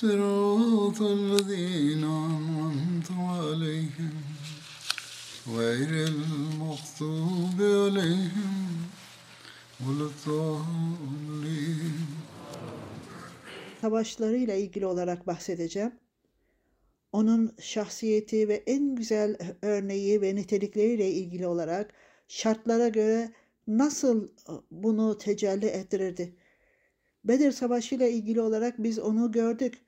[0.00, 4.14] صراط الذين أنعمت عليهم
[5.48, 8.54] غير المغضوب عليهم
[9.80, 12.06] ولا الضالين
[13.80, 15.92] savaşlarıyla ilgili olarak bahsedeceğim.
[17.12, 21.94] Onun şahsiyeti ve en güzel örneği ve nitelikleriyle ilgili olarak
[22.28, 23.32] şartlara göre
[23.66, 24.28] nasıl
[24.70, 26.36] bunu tecelli ettirirdi.
[27.24, 29.79] Bedir Savaşı ile ilgili olarak biz onu gördük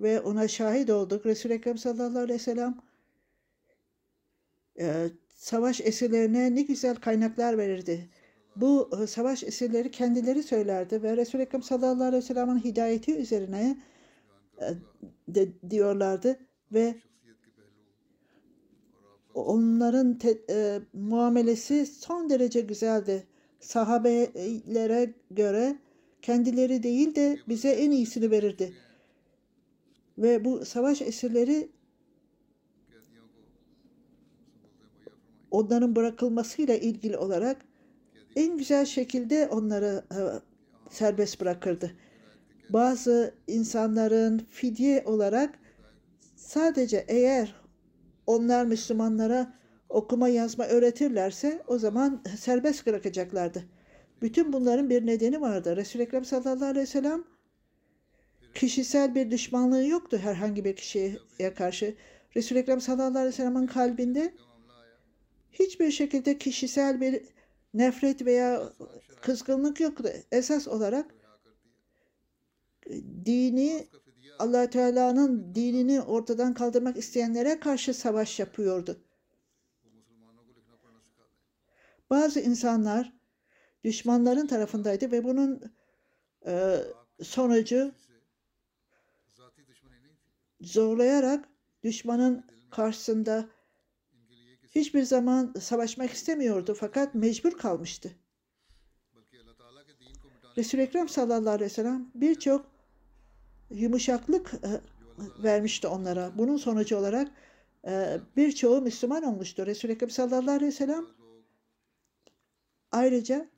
[0.00, 1.26] ve ona şahit olduk.
[1.26, 2.78] Resul-i Ekrem sallallahu aleyhi ve sellem
[4.80, 8.08] e, savaş esirlerine ne güzel kaynaklar verirdi.
[8.56, 13.78] Bu e, savaş esirleri kendileri söylerdi ve Resul-i Ekrem sallallahu aleyhi ve sellem'in hidayeti üzerine
[14.60, 14.66] e,
[15.28, 16.38] de, diyorlardı
[16.72, 16.94] ve
[19.34, 23.26] onların te, e, muamelesi son derece güzeldi.
[23.60, 25.78] Sahabelere göre
[26.22, 28.74] kendileri değil de bize en iyisini verirdi.
[30.18, 31.68] Ve bu savaş esirleri
[35.50, 37.64] onların bırakılmasıyla ilgili olarak
[38.36, 40.18] en güzel şekilde onları e,
[40.90, 41.92] serbest bırakırdı.
[42.70, 45.58] Bazı insanların fidye olarak
[46.36, 47.54] sadece eğer
[48.26, 49.54] onlar Müslümanlara
[49.88, 53.64] okuma yazma öğretirlerse o zaman serbest bırakacaklardı.
[54.22, 55.76] Bütün bunların bir nedeni vardı.
[55.76, 57.24] Resul-i Ekrem sallallahu aleyhi ve sellem
[58.54, 61.94] kişisel bir düşmanlığı yoktu herhangi bir kişiye karşı.
[62.36, 64.34] Resul-i Ekrem sallallahu aleyhi ve sellem'in kalbinde
[65.52, 67.22] hiçbir şekilde kişisel bir
[67.74, 68.72] nefret veya
[69.20, 70.04] kızgınlık yoktu.
[70.32, 71.14] Esas olarak
[73.24, 73.86] dini
[74.38, 79.00] allah Teala'nın dinini ortadan kaldırmak isteyenlere karşı savaş yapıyordu.
[82.10, 83.12] Bazı insanlar
[83.84, 85.60] düşmanların tarafındaydı ve bunun
[86.46, 86.78] e,
[87.22, 87.92] sonucu
[90.64, 91.48] zorlayarak
[91.84, 93.48] düşmanın karşısında
[94.74, 98.12] hiçbir zaman savaşmak istemiyordu fakat mecbur kalmıştı.
[100.56, 102.66] Resul-i Ekrem sallallahu aleyhi ve sellem birçok
[103.70, 104.70] yumuşaklık e,
[105.42, 106.32] vermişti onlara.
[106.38, 107.30] Bunun sonucu olarak
[107.86, 109.66] e, birçoğu Müslüman olmuştu.
[109.66, 111.06] Resul-i Ekrem sallallahu aleyhi ve sellem
[112.92, 113.48] ayrıca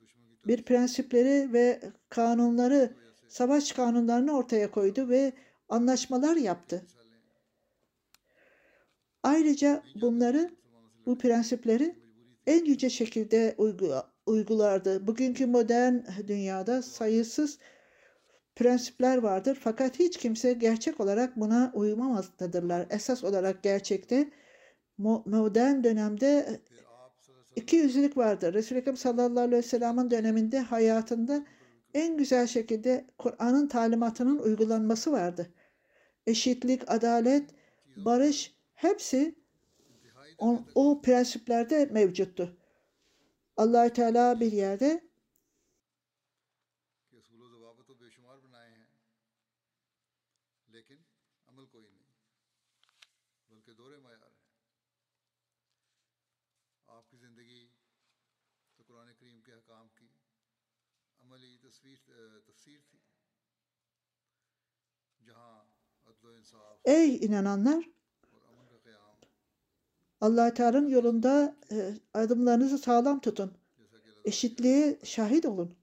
[0.47, 2.93] bir prensipleri ve kanunları,
[3.27, 5.33] savaş kanunlarını ortaya koydu ve
[5.69, 6.85] anlaşmalar yaptı.
[9.23, 10.49] Ayrıca bunları,
[11.05, 11.95] bu prensipleri
[12.47, 13.55] en yüce şekilde
[14.25, 15.07] uygulardı.
[15.07, 15.95] Bugünkü modern
[16.27, 17.59] dünyada sayısız
[18.55, 22.87] prensipler vardır fakat hiç kimse gerçek olarak buna uymamaktadırlar.
[22.89, 24.31] Esas olarak gerçekte
[24.97, 26.59] modern dönemde
[27.55, 28.53] iki yüzlülük vardır.
[28.53, 31.45] Resul-i Ekrem sallallahu aleyhi ve sellem'in döneminde hayatında
[31.93, 35.53] en güzel şekilde Kur'an'ın talimatının uygulanması vardı.
[36.27, 37.49] Eşitlik, adalet,
[37.95, 39.35] barış hepsi
[40.37, 42.57] o, o prensiplerde mevcuttu.
[43.57, 45.07] allah Teala bir yerde
[66.85, 67.89] Ey inananlar!
[70.21, 73.51] allah Teala'nın yolunda e, adımlarınızı sağlam tutun.
[74.25, 75.75] Eşitliğe şahit olun.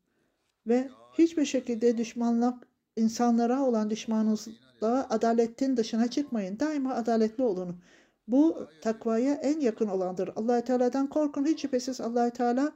[0.67, 6.61] Ve hiçbir şekilde düşmanlık, insanlara olan düşmanınızla adaletin dışına çıkmayın.
[6.61, 7.83] Daima adaletli olun.
[8.29, 10.31] Bu takvaya en yakın olandır.
[10.37, 11.47] allah Teala'dan korkun.
[11.47, 12.73] Hiç şüphesiz allah Teala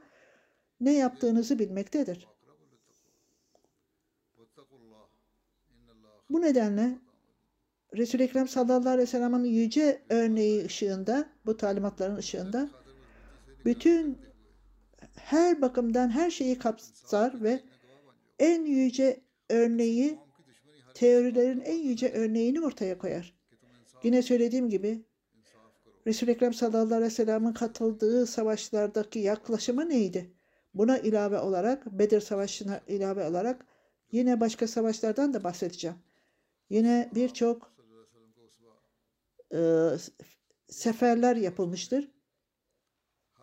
[0.81, 2.27] ne yaptığınızı bilmektedir.
[6.29, 6.99] Bu nedenle
[7.97, 12.69] Resul-i Ekrem sallallahu aleyhi ve sellem'in yüce örneği ışığında, bu talimatların ışığında
[13.65, 14.17] bütün
[15.15, 17.59] her bakımdan her şeyi kapsar ve
[18.39, 20.19] en yüce örneği,
[20.93, 23.39] teorilerin en yüce örneğini ortaya koyar.
[24.03, 25.03] Yine söylediğim gibi
[26.07, 30.33] Resul-i Ekrem sallallahu aleyhi ve sellem'in katıldığı savaşlardaki yaklaşımı neydi?
[30.73, 33.65] Buna ilave olarak, Bedir Savaşı'na ilave olarak
[34.11, 35.97] yine başka savaşlardan da bahsedeceğim.
[36.69, 37.68] Yine birçok
[39.53, 39.59] e,
[40.67, 42.11] seferler yapılmıştır.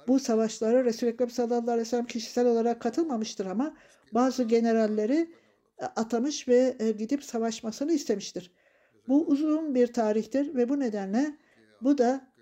[0.08, 3.76] Bu savaşlara Resul-i Ekrem sallallahu aleyhi ve sellem kişisel olarak katılmamıştır ama
[4.12, 5.34] bazı generalleri
[5.78, 8.52] atamış ve e, gidip savaşmasını istemiştir.
[9.08, 11.38] Bu uzun bir tarihtir ve bu nedenle
[11.82, 12.32] bu da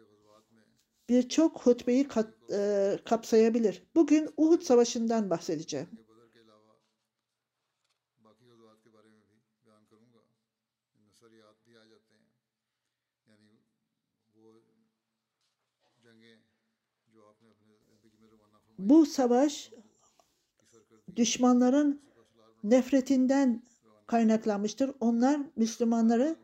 [1.09, 3.83] birçok hutbeyi kat, e, kapsayabilir.
[3.95, 6.04] Bugün Uhud Savaşı'ndan bahsedeceğim.
[18.85, 19.71] Bu savaş
[21.17, 22.03] düşmanların
[22.65, 23.63] nefretinden
[24.07, 24.91] kaynaklanmıştır.
[25.01, 26.37] Onlar Müslümanları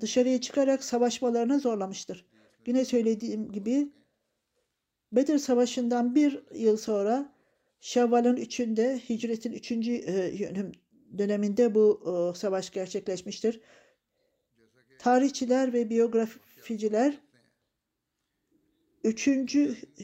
[0.00, 2.26] dışarıya çıkarak savaşmalarına zorlamıştır.
[2.66, 3.92] Yine söylediğim gibi
[5.12, 7.32] Bedir Savaşı'ndan bir yıl sonra
[7.80, 10.64] Şevval'ın üçünde hicretin üçüncü e,
[11.18, 13.60] döneminde bu e, savaş gerçekleşmiştir.
[14.98, 17.23] Tarihçiler ve biyograficiler
[19.04, 19.26] 3.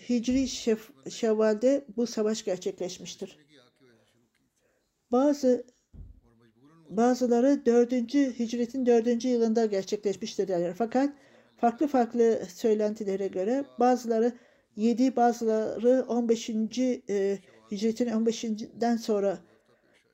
[0.08, 3.38] Hicri Şef- Şevval'de bu savaş gerçekleşmiştir.
[5.12, 5.64] Bazı
[6.88, 7.92] bazıları 4.
[8.14, 9.24] Hicretin 4.
[9.24, 10.74] yılında gerçekleşmiştir derler.
[10.78, 11.14] Fakat
[11.56, 14.32] farklı farklı söylentilere göre bazıları
[14.76, 16.50] 7 bazıları 15.
[17.08, 17.38] e,
[17.70, 19.38] Hicretin 15'den sonra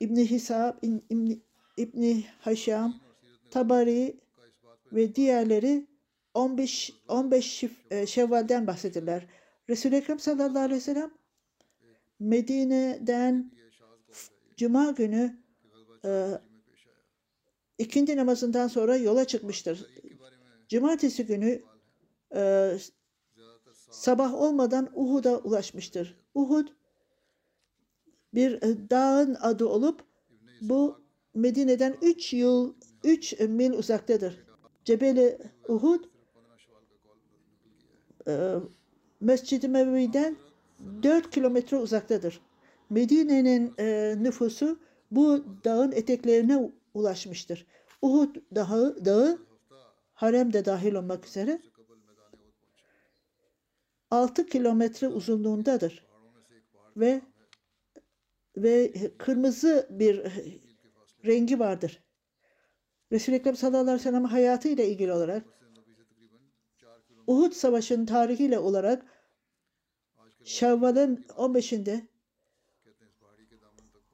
[0.01, 1.39] İbni Hisab, İbni,
[1.77, 2.95] İbni Haşam,
[3.51, 4.17] Tabari
[4.93, 5.87] ve diğerleri
[6.37, 9.27] 15 15 şif- e, Şevval'den bahsederler.
[9.69, 11.11] Resul-i Ekrem sallallahu aleyhi ve sellem
[12.21, 13.51] Medine'den
[14.57, 15.37] Cuma günü
[16.05, 16.41] e,
[17.79, 19.87] ikindi namazından sonra yola çıkmıştır.
[20.69, 21.63] Cumartesi günü
[22.35, 22.73] e,
[23.91, 26.19] sabah olmadan Uhud'a ulaşmıştır.
[26.35, 26.69] Uhud
[28.35, 28.61] bir
[28.91, 30.05] dağın adı olup
[30.61, 31.01] bu
[31.35, 32.75] Medine'den 3 yıl
[33.05, 34.47] 3 mil uzaktadır.
[34.85, 35.39] Cebeli
[35.69, 36.05] Uhud
[39.21, 40.37] Mescid-i Nebevi'den
[41.03, 42.41] 4 kilometre uzaktadır.
[42.91, 44.79] Medine'nin e, nüfusu
[45.11, 47.67] bu dağın eteklerine ulaşmıştır.
[48.03, 49.39] Uhud dağı, dağı
[50.15, 51.61] harem de dahil olmak üzere
[54.11, 56.07] 6 kilometre uzunluğundadır.
[56.97, 57.21] Ve
[58.57, 60.23] ve kırmızı bir
[61.27, 62.03] rengi vardır.
[63.13, 65.56] Resul-i Ekrem sallallahu aleyhi ve sellem hayatıyla ilgili olarak
[67.27, 69.07] Uhud Savaşı'nın tarihiyle olarak
[70.45, 72.01] Şevval'ın 15'inde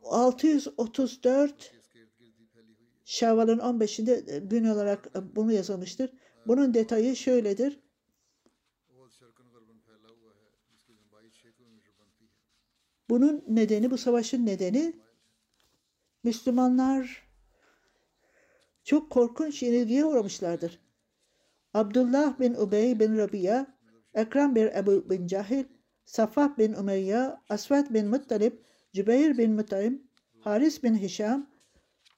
[0.04, 1.72] 634
[3.04, 6.10] Şevval'ın 15'inde e, gün olarak e, bunu yazılmıştır.
[6.46, 7.80] Bunun detayı şöyledir.
[13.10, 14.96] Bunun nedeni, bu savaşın nedeni
[16.24, 17.28] Müslümanlar
[18.84, 20.78] çok korkunç yenilgiye uğramışlardır.
[21.74, 23.66] Abdullah bin Ubey bin Rabia,
[24.14, 25.64] Ekrem bin Ebu bin Cahil,
[26.04, 28.52] Safah bin Umeyye, Aswad bin Muttalib,
[28.92, 30.02] Cübeyr bin Mutaim,
[30.40, 31.46] Haris bin Hişam,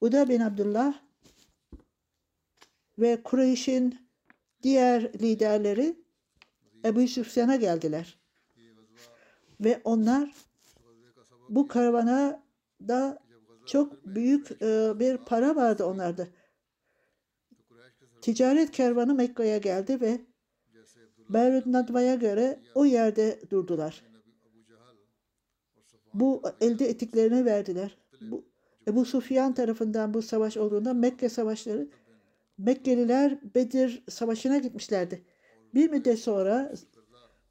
[0.00, 0.94] Uda bin Abdullah
[2.98, 3.98] ve Kureyş'in
[4.62, 5.96] diğer liderleri
[6.84, 8.18] Ebu Süfyan'a geldiler.
[9.60, 10.34] Ve onlar
[11.48, 12.42] bu karavana
[12.88, 13.18] da
[13.66, 16.28] çok büyük e, bir para vardı onlarda.
[18.24, 20.20] Ticaret kervanı Mekke'ye geldi ve
[21.28, 24.04] Beyrut Nadva'ya göre o yerde durdular.
[26.14, 27.98] Bu elde ettiklerini verdiler.
[28.20, 28.44] Bu,
[28.88, 31.88] Ebu Sufyan tarafından bu savaş olduğunda Mekke savaşları
[32.58, 35.24] Mekkeliler Bedir savaşına gitmişlerdi.
[35.74, 36.72] Bir müddet sonra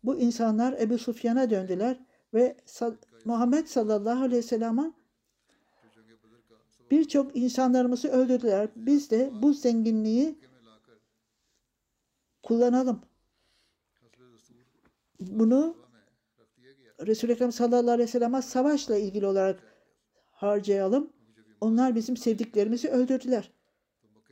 [0.04, 2.00] bu insanlar Ebu Sufyan'a döndüler
[2.34, 2.58] ve
[3.26, 4.94] Muhammed sallallahu aleyhi ve sellem'e
[6.92, 8.70] birçok insanlarımızı öldürdüler.
[8.76, 10.40] Biz de bu zenginliği
[12.44, 13.02] kullanalım.
[15.20, 15.78] Bunu
[17.08, 19.64] Resul-i Ekrem sallallahu aleyhi ve sellem'e savaşla ilgili olarak
[20.32, 21.14] harcayalım.
[21.62, 23.52] Onlar bizim sevdiklerimizi öldürdüler.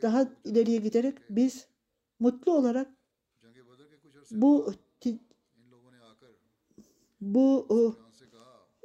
[0.01, 1.68] Daha ileriye giderek biz
[2.20, 2.89] mutlu olarak
[4.32, 4.74] bu
[7.22, 7.68] bu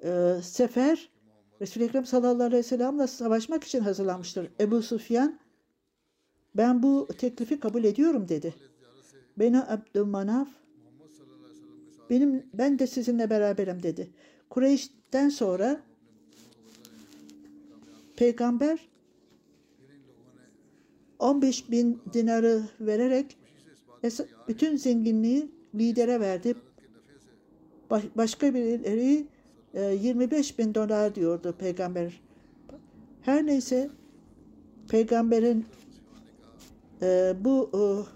[0.03, 1.11] e, sefer
[1.61, 4.51] Resul-i Ekrem sallallahu aleyhi ve sellem'le savaşmak için hazırlanmıştır.
[4.61, 5.41] Ebu Sufyan
[6.57, 8.55] ben bu teklifi kabul ediyorum dedi.
[9.39, 10.49] Beni Abdülmanaf
[12.11, 14.11] benim ben de sizinle beraberim dedi.
[14.51, 15.81] Kureyş'ten sonra
[18.17, 18.89] peygamber
[21.19, 23.37] 15 bin dinarı vererek
[24.49, 26.55] bütün zenginliği lidere verdi.
[27.91, 29.27] Baş- başka birileri
[29.75, 32.21] e, 25 bin dolar diyordu peygamber.
[33.23, 33.91] Her neyse
[34.89, 35.67] peygamberin
[37.03, 38.16] e, bu e,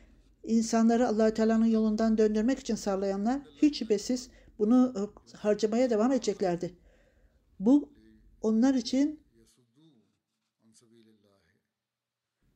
[0.43, 4.29] insanları allah Teala'nın yolundan döndürmek için sallayanlar hiç şüphesiz
[4.59, 5.01] bunu e,
[5.37, 6.75] harcamaya devam edeceklerdi.
[7.59, 7.89] Bu
[8.41, 9.19] onlar için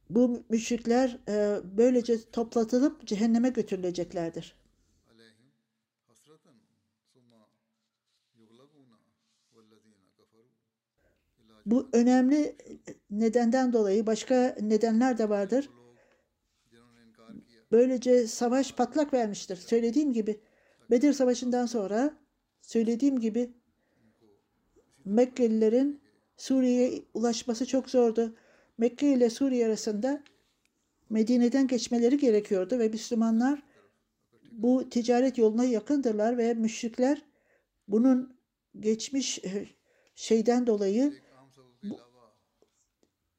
[0.10, 4.56] bu müşrikler e, böylece toplatılıp cehenneme götürüleceklerdir.
[11.66, 12.56] Bu önemli
[13.12, 15.70] nedenden dolayı başka nedenler de vardır.
[17.72, 19.56] Böylece savaş patlak vermiştir.
[19.56, 20.40] Söylediğim gibi
[20.92, 22.18] Bedir Savaşı'ndan sonra
[22.62, 23.50] söylediğim gibi
[25.06, 26.02] Mekkelilerin
[26.38, 28.36] Suriye'ye ulaşması çok zordu.
[28.78, 30.24] Mekke ile Suriye arasında
[31.10, 33.64] Medine'den geçmeleri gerekiyordu ve Müslümanlar
[34.52, 37.22] bu ticaret yoluna yakındırlar ve müşrikler
[37.88, 38.38] bunun
[38.80, 39.68] geçmiş eh,
[40.16, 41.14] şeyden dolayı
[41.84, 42.00] bu,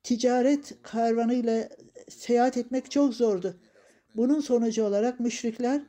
[0.02, 1.68] ticaret karvanıyla
[2.09, 3.61] seyahat etmek çok zordu.
[4.16, 5.82] Bunun sonucu olarak müşrikler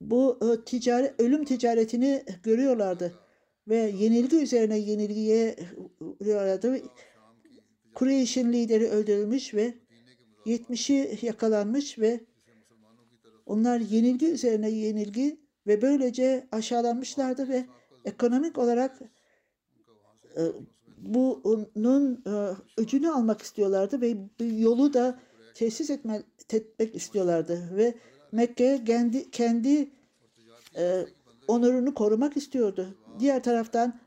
[0.00, 3.14] bu e, ticaret ölüm ticaretini görüyorlardı
[3.68, 5.56] ve yenilgi üzerine yenilgiye
[6.00, 6.80] uğruyorlardı.
[7.94, 9.74] Kureyş'in lideri öldürülmüş ve
[10.46, 12.20] 70'i yakalanmış ve
[13.46, 17.66] onlar yenilgi üzerine yenilgi ve böylece aşağılanmışlardı ve
[18.04, 18.98] ekonomik olarak
[20.36, 20.42] e,
[20.98, 25.20] bunun e, öcünü almak istiyorlardı ve yolu da
[25.54, 26.22] tesis etme,
[26.54, 27.94] etmek istiyorlardı ve
[28.32, 29.90] Mekke kendi, kendi
[30.76, 31.06] e,
[31.48, 32.94] onurunu korumak istiyordu.
[33.18, 34.00] Diğer taraftan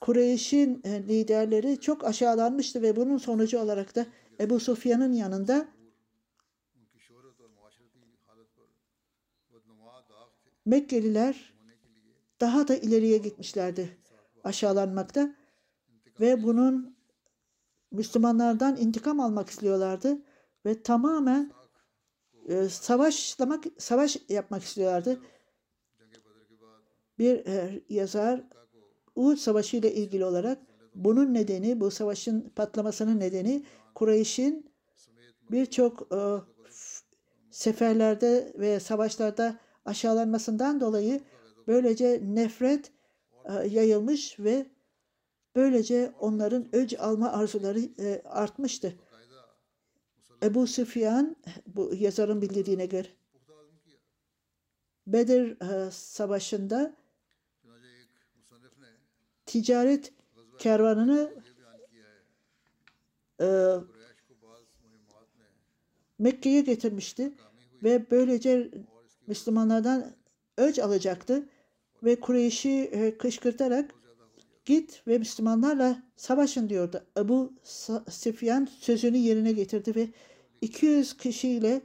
[0.00, 4.06] Kureyş'in e, liderleri çok aşağılanmıştı ve bunun sonucu olarak da
[4.40, 5.68] Ebu Sufyan'ın yanında
[10.66, 11.54] Mekkeliler
[12.40, 13.98] daha da ileriye gitmişlerdi
[14.44, 15.34] aşağılanmakta
[16.20, 16.96] ve bunun
[17.90, 20.18] Müslümanlardan intikam almak istiyorlardı
[20.68, 21.52] ve tamamen
[22.48, 25.20] e, savaşlamak, savaş yapmak istiyorlardı.
[27.18, 28.44] Bir e, yazar
[29.16, 30.58] Uhud Savaşı ile ilgili olarak
[30.94, 34.70] bunun nedeni, bu savaşın patlamasının nedeni Kureyş'in
[35.50, 36.18] birçok e,
[37.50, 41.20] seferlerde ve savaşlarda aşağılanmasından dolayı
[41.66, 42.92] böylece nefret
[43.44, 44.66] e, yayılmış ve
[45.56, 48.94] böylece onların öc alma arzuları e, artmıştı.
[50.42, 53.08] Ebu Süfyan bu yazarın bildirdiğine göre.
[55.06, 56.96] Bedir e, Savaşı'nda
[59.46, 60.12] ticaret
[60.58, 61.34] kervanını
[63.40, 63.76] e,
[66.18, 67.32] Mekke'ye getirmişti
[67.82, 68.70] ve böylece
[69.26, 70.14] Müslümanlardan
[70.56, 71.48] öç alacaktı
[72.02, 73.94] ve Kureyş'i e, kışkırtarak
[74.68, 77.04] git ve Müslümanlarla savaşın diyordu.
[77.18, 77.52] Ebu
[78.10, 80.08] Süfyan sözünü yerine getirdi ve
[80.60, 81.80] 200 kişiyle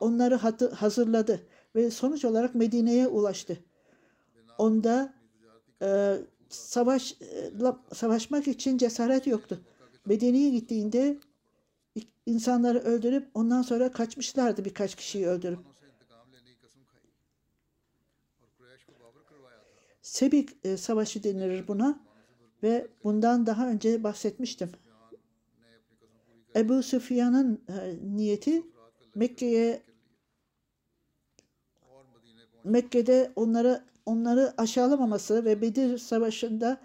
[0.00, 0.34] onları
[0.74, 3.58] hazırladı ve sonuç olarak Medine'ye ulaştı.
[4.58, 5.14] Onda
[5.82, 6.16] e,
[6.48, 7.52] savaş e,
[7.94, 9.60] savaşmak için cesaret yoktu.
[10.04, 11.18] Medine'ye gittiğinde
[12.26, 15.58] insanları öldürüp ondan sonra kaçmışlardı birkaç kişiyi öldürüp.
[20.16, 22.00] Sebik e, Savaşı denilir buna
[22.62, 24.70] ve bundan daha önce bahsetmiştim.
[26.56, 28.62] Ebu Süfyan'ın e, niyeti
[29.14, 29.82] Mekke'ye
[32.64, 36.80] Mekke'de onlara onları aşağılamaması ve Bedir Savaşı'nda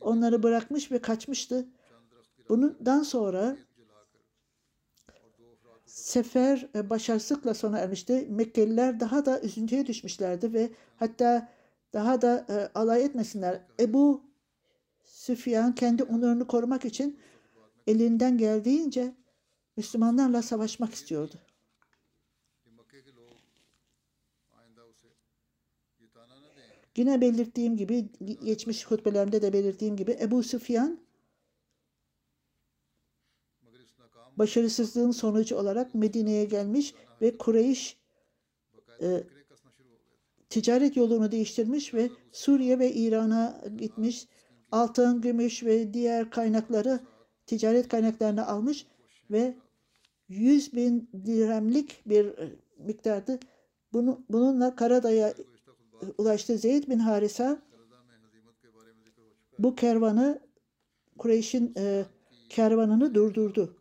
[0.00, 1.68] onları bırakmış ve kaçmıştı.
[2.48, 3.56] Bundan sonra
[5.86, 8.26] sefer e, başarısızlıkla sona ermişti.
[8.30, 11.59] Mekkeliler daha da üzüntüye düşmüşlerdi ve hatta
[11.92, 13.62] daha da e, alay etmesinler.
[13.80, 14.22] Ebu
[15.04, 17.20] Süfyan kendi onurunu korumak için
[17.86, 19.14] elinden geldiğince
[19.76, 21.34] Müslümanlarla savaşmak istiyordu.
[26.96, 28.08] Yine belirttiğim gibi,
[28.44, 31.00] geçmiş hutbelerimde de belirttiğim gibi Ebu Süfyan
[34.36, 37.96] başarısızlığın sonucu olarak Medine'ye gelmiş ve Kureyş
[39.00, 39.24] e,
[40.50, 44.26] ticaret yolunu değiştirmiş ve Suriye ve İran'a gitmiş.
[44.72, 47.00] Altın, gümüş ve diğer kaynakları
[47.46, 48.86] ticaret kaynaklarını almış
[49.30, 49.54] ve
[50.28, 53.38] 100 bin dirhemlik bir e, miktardı.
[53.92, 55.34] Bunu, bununla Karadağ'a e,
[56.18, 56.58] ulaştı.
[56.58, 57.62] Zeyd bin Harisa
[59.58, 60.40] bu kervanı
[61.18, 62.04] Kureyş'in e,
[62.48, 63.76] kervanını durdurdu.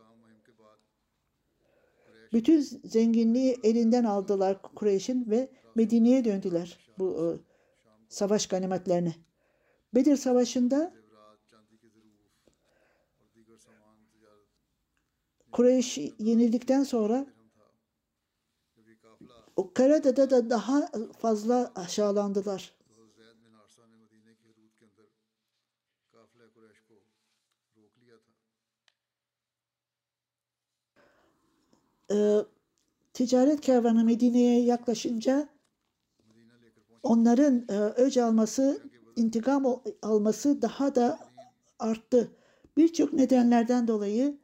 [2.34, 7.26] Bütün zenginliği elinden aldılar Kureyş'in ve Medine'ye döndüler bu e,
[8.10, 9.16] savaş ganimetlerini.
[9.96, 10.94] Bedir Savaşı'nda
[15.52, 17.26] Kureyş yenildikten sonra
[19.56, 22.74] o Karada'da da daha fazla aşağılandılar.
[32.12, 32.46] E,
[33.14, 35.50] ticaret kervanı Medine'ye yaklaşınca
[37.04, 38.82] onların e, öc alması,
[39.16, 41.20] intikam alması daha da
[41.80, 42.32] arttı.
[42.78, 44.38] Birçok nedenlerden dolayı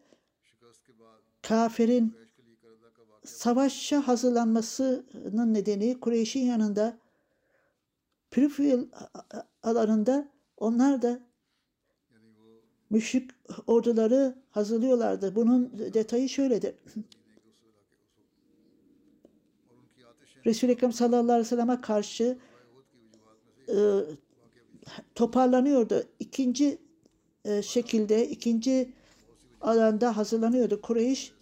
[1.41, 2.15] kafirin
[3.25, 6.97] savaşa hazırlanmasının nedeni Kureyş'in yanında
[8.31, 8.83] Prüfil
[9.63, 11.19] alanında onlar da
[12.89, 13.31] müşrik
[13.67, 15.35] orduları hazırlıyorlardı.
[15.35, 16.75] Bunun detayı şöyledir.
[20.46, 22.38] Resul-i Ekrem sallallahu aleyhi ve sellem'e karşı
[23.70, 23.78] e,
[25.16, 26.04] toparlanıyordu.
[26.20, 26.78] İkinci
[27.46, 28.90] e, şekilde, ikinci
[29.62, 30.82] alanda hazırlanıyordu.
[30.82, 31.34] Kureyş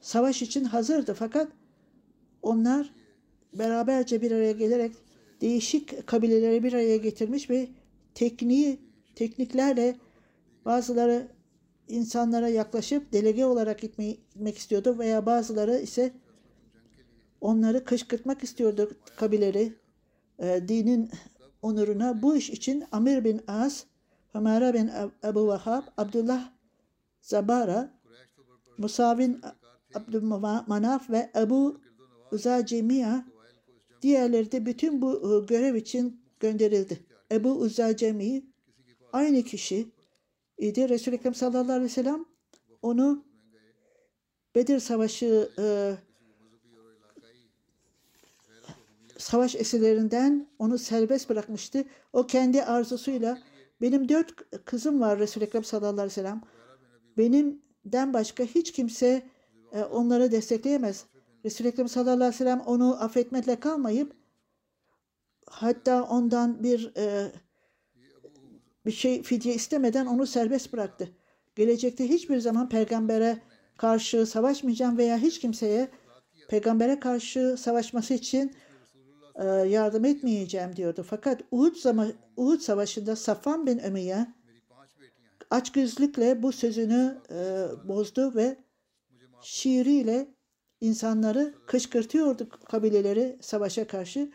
[0.00, 1.48] savaş için hazırdı fakat
[2.42, 2.90] onlar
[3.52, 4.92] beraberce bir araya gelerek
[5.40, 7.68] değişik kabileleri bir araya getirmiş ve
[8.14, 8.78] tekniği,
[9.14, 9.96] tekniklerle
[10.64, 11.28] bazıları
[11.88, 16.12] insanlara yaklaşıp delege olarak gitmek istiyordu veya bazıları ise
[17.40, 19.72] Onları kışkırtmak istiyordu kabileri.
[20.38, 21.10] E, dinin
[21.62, 23.84] onuruna bu iş için Amir bin As,
[24.32, 24.90] Hamara bin
[25.24, 26.52] Ebu Vahab, Abdullah
[27.20, 27.90] Zabara,
[28.78, 29.40] Musavin
[29.94, 31.80] Abdülmanaf ve Ebu
[32.32, 33.26] Uzacemiya
[34.02, 37.00] diğerleri de bütün bu e, görev için gönderildi.
[37.32, 38.44] Ebu Uzacemi
[39.12, 39.88] aynı kişi
[40.58, 40.88] idi.
[40.88, 42.24] Resul-i Ekrem sallallahu aleyhi ve sellem
[42.82, 43.24] onu
[44.54, 45.94] Bedir Savaşı e,
[49.20, 51.84] savaş esirlerinden onu serbest bırakmıştı.
[52.12, 53.38] O kendi arzusuyla
[53.80, 56.42] benim dört kızım var Resul-i Ekrem sallallahu aleyhi ve sellem.
[57.18, 59.22] Benimden başka hiç kimse
[59.72, 61.04] e, onları destekleyemez.
[61.44, 64.12] Resul-i Ekrem sallallahu aleyhi ve sellem onu affetmekle kalmayıp
[65.46, 67.32] hatta ondan bir e,
[68.86, 71.08] bir şey fidye istemeden onu serbest bıraktı.
[71.54, 73.42] Gelecekte hiçbir zaman peygambere
[73.76, 75.88] karşı savaşmayacağım veya hiç kimseye
[76.48, 78.54] peygambere karşı savaşması için
[79.34, 81.06] e, yardım etmeyeceğim diyordu.
[81.10, 84.26] Fakat Uhud, zaman, Uhud Savaşı'nda Safan bin Ömeyye
[85.50, 88.56] açgözlükle bu sözünü e, bozdu ve
[89.42, 90.34] şiiriyle
[90.80, 94.30] insanları kışkırtıyordu kabileleri savaşa karşı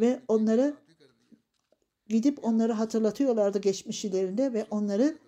[0.00, 0.74] ve onları
[2.08, 5.18] gidip onları hatırlatıyorlardı geçmişlerinde ve onları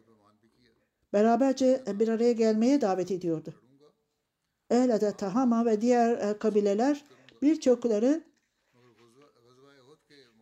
[1.12, 3.54] beraberce bir araya gelmeye davet ediyordu.
[4.70, 7.04] Ehla'da Tahama ve diğer e, kabileler
[7.42, 8.24] birçokları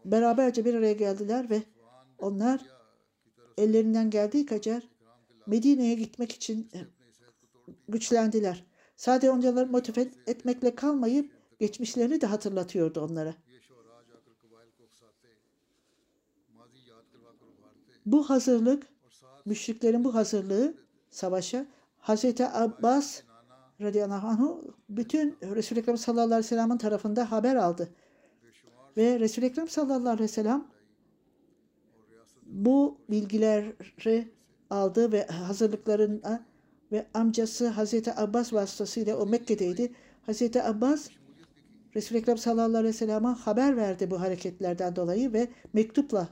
[0.04, 1.62] beraberce bir araya geldiler ve
[2.18, 2.60] onlar
[3.58, 4.88] ellerinden geldiği kadar
[5.46, 6.78] Medine'ye gitmek için e,
[7.88, 8.64] güçlendiler.
[8.96, 13.34] Sadece onları motive etmekle kalmayıp geçmişlerini de hatırlatıyordu onlara.
[18.06, 18.86] Bu hazırlık,
[19.44, 20.74] müşriklerin bu hazırlığı
[21.10, 21.66] savaşa
[21.98, 23.22] Hazreti Abbas
[23.80, 24.50] radıyallahu anh
[24.88, 27.88] bütün Resul-i Ekrem sallallahu aleyhi ve sellem'in tarafında haber aldı.
[28.96, 30.64] Ve Resul-i Ekrem sallallahu aleyhi ve sellem
[32.46, 34.28] bu bilgileri
[34.70, 36.44] aldı ve hazırlıklarına
[36.92, 39.92] ve amcası Hazreti Abbas vasıtasıyla o Mekke'deydi.
[40.26, 41.09] Hazreti Abbas
[41.96, 46.28] Resul-i Ekrem sallallahu aleyhi ve sellem'e haber verdi bu hareketlerden dolayı ve mektupla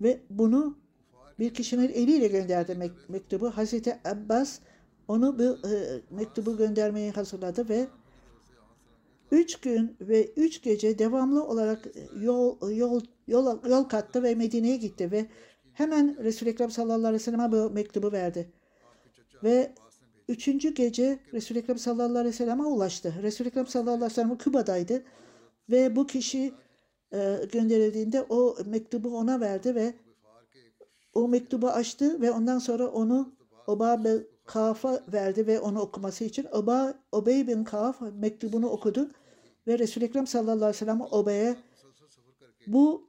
[0.00, 0.78] ve bunu
[1.38, 3.50] bir kişinin eliyle gönderdi mek- mektubu.
[3.50, 4.58] Hazreti Abbas
[5.08, 7.86] onu bu e, mektubu göndermeyi hazırladı ve
[9.30, 11.88] üç gün ve üç gece devamlı olarak
[12.20, 15.26] yol yol yol, yol kattı ve Medine'ye gitti ve
[15.72, 18.52] hemen Resul-i Ekrem sallallahu aleyhi ve sellem'e bu mektubu verdi.
[19.44, 19.72] Ve
[20.28, 23.14] üçüncü gece Resul-i Ekrem sallallahu aleyhi ve sellem'e ulaştı.
[23.22, 25.04] Resul-i Ekrem sallallahu aleyhi ve sellem Küba'daydı
[25.70, 26.52] ve bu kişi
[27.12, 29.94] e, gönderildiğinde o mektubu ona verdi ve
[31.14, 36.46] o mektubu açtı ve ondan sonra onu Oba bin Kaf'a verdi ve onu okuması için.
[36.52, 39.10] Oba, Obey bin Kaf mektubunu okudu
[39.66, 41.56] ve Resul-i Ekrem sallallahu aleyhi ve sellem Obe'ye
[42.66, 43.08] bu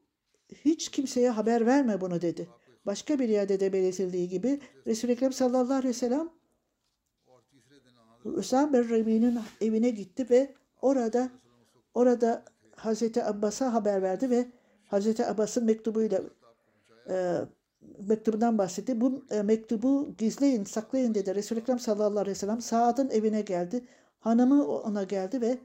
[0.65, 2.49] hiç kimseye haber verme bunu dedi.
[2.85, 6.29] Başka bir yerde de belirtildiği gibi Resul-i Ekrem sallallahu aleyhi ve sellem
[8.25, 11.29] Hüsam bin Rebi'nin evine gitti ve orada
[11.93, 14.47] orada Hazreti Abbas'a haber verdi ve
[14.87, 16.21] Hazreti Abbas'ın mektubuyla
[17.09, 17.35] e,
[18.07, 19.01] mektubundan bahsetti.
[19.01, 21.35] Bu e, mektubu gizleyin, saklayın dedi.
[21.35, 23.85] Resul-i Ekrem sallallahu aleyhi ve sellem Saad'ın evine geldi.
[24.19, 25.57] Hanımı ona geldi ve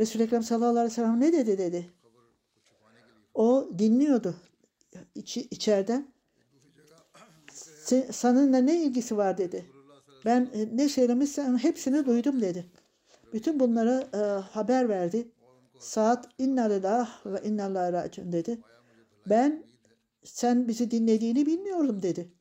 [0.00, 1.90] Resul-i Ekrem sallallahu aleyhi ve sellem ne dedi dedi.
[3.34, 4.36] O dinliyordu
[5.14, 6.08] içi, içeriden.
[7.52, 9.66] Se, seninle ne ilgisi var dedi.
[10.24, 12.66] Ben e, ne söylemişsen hepsini duydum dedi.
[13.32, 14.16] Bütün bunları e,
[14.50, 15.28] haber verdi.
[15.78, 18.58] Saat inna lillah ve inna lillahi raciun dedi.
[19.26, 19.64] Ben
[20.26, 22.32] sen bizi dinlediğini bilmiyordum dedi.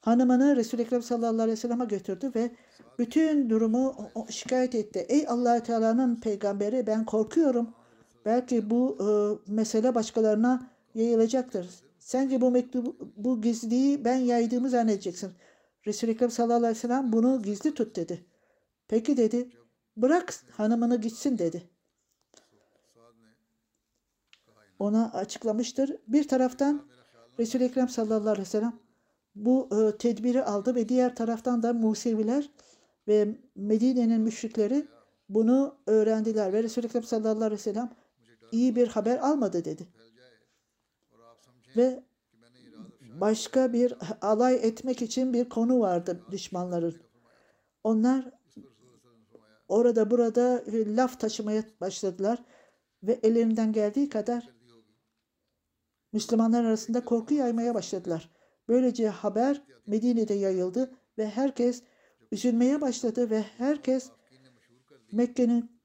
[0.00, 2.50] Hanımını Resul-i Ekrem sallallahu aleyhi ve sellem'e götürdü ve
[2.98, 3.96] bütün durumu
[4.30, 5.06] şikayet etti.
[5.08, 7.74] Ey allah Teala'nın peygamberi ben korkuyorum.
[8.24, 9.06] Belki bu e,
[9.52, 11.68] mesele başkalarına yayılacaktır.
[11.98, 15.32] Sence bu mektubu, bu gizliyi ben yaydığımı zannedeceksin.
[15.86, 18.24] Resul-i Ekrem sallallahu aleyhi ve sellem bunu gizli tut dedi.
[18.88, 19.50] Peki dedi.
[19.96, 21.69] Bırak hanımını gitsin dedi.
[24.80, 25.96] Ona açıklamıştır.
[26.08, 26.82] Bir taraftan
[27.38, 28.78] Resul-i Ekrem sallallahu aleyhi ve sellem
[29.34, 32.50] bu e, tedbiri aldı ve diğer taraftan da Museviler
[33.08, 34.86] ve Medine'nin müşrikleri
[35.28, 37.90] bunu öğrendiler ve Resul-i Ekrem sallallahu aleyhi ve sellem
[38.52, 39.88] iyi bir haber almadı dedi.
[41.76, 42.02] Ve
[43.20, 46.96] başka bir alay etmek için bir konu vardı düşmanların.
[47.84, 48.30] Onlar
[49.68, 52.42] orada burada laf taşımaya başladılar
[53.02, 54.59] ve ellerinden geldiği kadar
[56.12, 58.30] Müslümanlar arasında korku yaymaya başladılar.
[58.68, 61.82] Böylece haber Medine'de yayıldı ve herkes
[62.32, 64.10] üzülmeye başladı ve herkes
[65.12, 65.80] Mekke'nin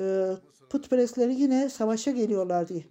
[0.00, 0.32] e,
[0.70, 2.86] putperestleri yine savaşa geliyorlar diye.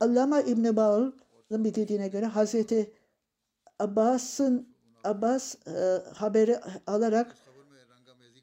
[0.00, 2.92] Allama İbn Ba'l'ın bildirdiğine göre Hazreti
[3.78, 7.36] Abbas'ın Abbas e, haberi alarak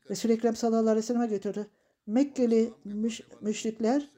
[0.09, 1.67] Resul-i Ekrem sallallahu aleyhi ve götürdü.
[2.07, 4.09] Mekkeli müş, müşrikler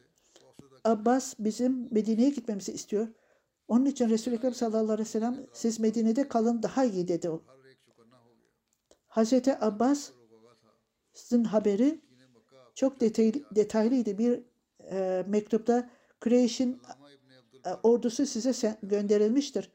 [0.84, 3.08] Abbas bizim Medine'ye gitmemizi istiyor.
[3.68, 7.44] Onun için Resul-i Ekrem sallallahu aleyhi ve sellem siz Medine'de kalın daha iyi dedi o.
[9.08, 12.02] Hazreti Abbas'ın haberi
[12.76, 14.18] çok detaylı, detaylıydı.
[14.18, 14.44] Bir
[14.92, 15.90] e, mektupta
[16.22, 16.82] Kureyş'in
[17.66, 19.72] e, ordusu size sen, gönderilmiştir.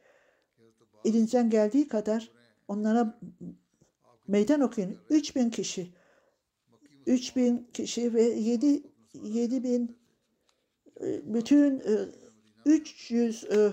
[1.04, 2.30] Elinizden geldiği kadar
[2.68, 3.20] onlara
[4.28, 4.96] meydan okuyun.
[5.10, 5.94] 3000 kişi.
[7.06, 8.82] 3000 kişi ve 7
[9.14, 10.03] 7000 e,
[11.24, 11.82] bütün
[12.66, 13.72] 300 e,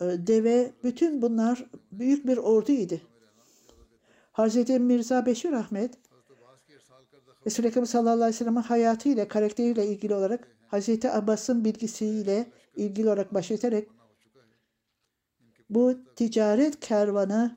[0.00, 3.00] deve bütün bunlar büyük bir orduydu.
[4.32, 5.94] Hazreti Mirza Beşir Ahmet
[7.46, 13.34] Resul-i Ekrem sallallahu aleyhi ve sellem'in hayatıyla, karakteriyle ilgili olarak Hazreti Abbas'ın bilgisiyle ilgili olarak
[13.34, 13.84] başlatarak
[15.70, 17.56] bu ticaret kervanı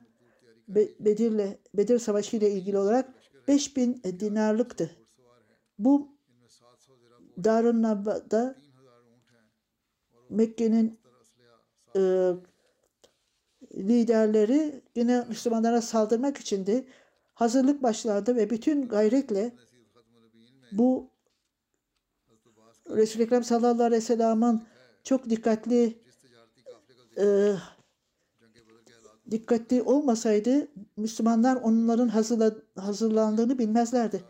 [1.00, 3.14] Bedir'le Bedir Savaşı ile ilgili olarak
[3.48, 4.92] 5000 dinarlıktı.
[5.80, 6.18] Bu
[7.44, 8.56] Darun Naba'da
[10.32, 11.00] Mekke'nin
[11.96, 12.32] e,
[13.76, 16.86] liderleri yine Müslümanlara saldırmak içindi.
[17.34, 19.56] Hazırlık başlardı ve bütün gayretle
[20.72, 21.10] bu
[22.89, 24.63] Resul-i Ekrem sallallahu aleyhi ve sellem'in
[25.04, 26.02] çok dikkatli
[27.17, 27.54] e,
[29.32, 30.67] dikkatli olmasaydı
[30.98, 34.24] Müslümanlar onların hazırla, hazırlandığını bilmezlerdi.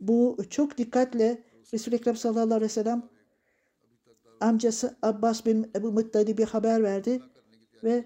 [0.00, 3.02] Bu çok dikkatle Resul-i Ekrem sallallahu aleyhi ve sellem
[4.42, 7.22] amcası Abbas bin Ebu Muttalib'e haber verdi
[7.84, 8.04] ve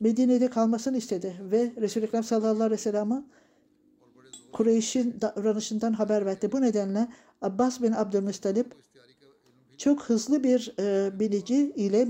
[0.00, 3.24] Medine'de kalmasını istedi ve Resul-i Ekrem sallallahu aleyhi ve sellem'e
[4.52, 6.52] Kureyş'in davranışından haber verdi.
[6.52, 7.08] Bu nedenle
[7.42, 8.74] Abbas bin Abdülmuttalip
[9.78, 12.08] çok hızlı bir e, bilici ile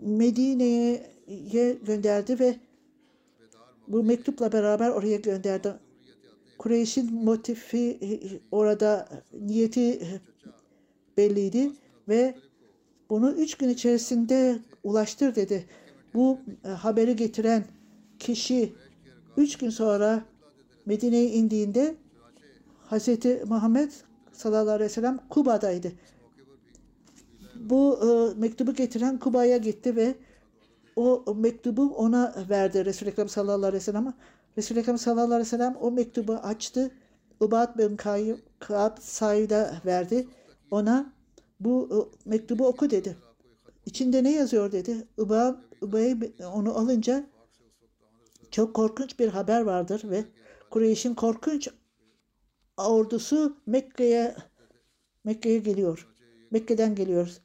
[0.00, 2.56] Medine'ye gönderdi ve
[3.88, 5.74] bu mektupla beraber oraya gönderdi.
[6.58, 7.98] Kureyş'in motifi
[8.50, 10.20] orada niyeti
[11.16, 11.72] belliydi
[12.08, 12.34] ve
[13.10, 15.66] bunu üç gün içerisinde ulaştır dedi.
[16.14, 17.64] Bu e, haberi getiren
[18.18, 18.72] kişi
[19.36, 20.24] üç gün sonra
[20.86, 21.94] Medine'ye indiğinde
[22.90, 23.08] Hz.
[23.48, 23.90] Muhammed
[24.32, 25.92] sallallahu aleyhi ve sellem Kuba'daydı.
[27.54, 30.14] Bu e, mektubu getiren Kuba'ya gitti ve
[30.96, 34.14] o mektubu ona verdi Resul-i Ekrem sallallahu aleyhi ve sellem.
[34.58, 36.90] Resul-i Ekrem sallallahu aleyhi ve sellem o mektubu açtı.
[37.40, 37.96] Ubad bin
[38.58, 40.26] Ka'b Said'e verdi.
[40.70, 41.12] Ona
[41.60, 43.16] bu mektubu oku dedi.
[43.86, 45.08] İçinde ne yazıyor dedi.
[45.16, 46.18] Ubay, Ubay
[46.54, 47.26] onu alınca
[48.50, 50.24] çok korkunç bir haber vardır ve
[50.70, 51.68] Kureyş'in korkunç
[52.76, 54.36] ordusu Mekke'ye
[55.24, 56.08] Mekke'ye geliyor.
[56.50, 57.40] Mekke'den geliyor.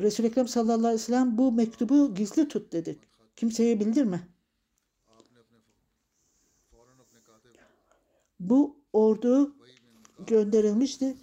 [0.00, 2.98] Resul-i Ekrem sallallahu aleyhi ve sellem bu mektubu gizli tut dedi.
[3.36, 4.28] Kimseye bildirme.
[8.40, 9.56] Bu ordu
[10.26, 11.16] gönderilmişti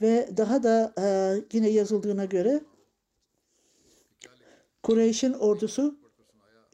[0.00, 1.04] ve daha da e,
[1.52, 2.60] yine yazıldığına göre
[4.82, 5.98] Kureyş'in ordusu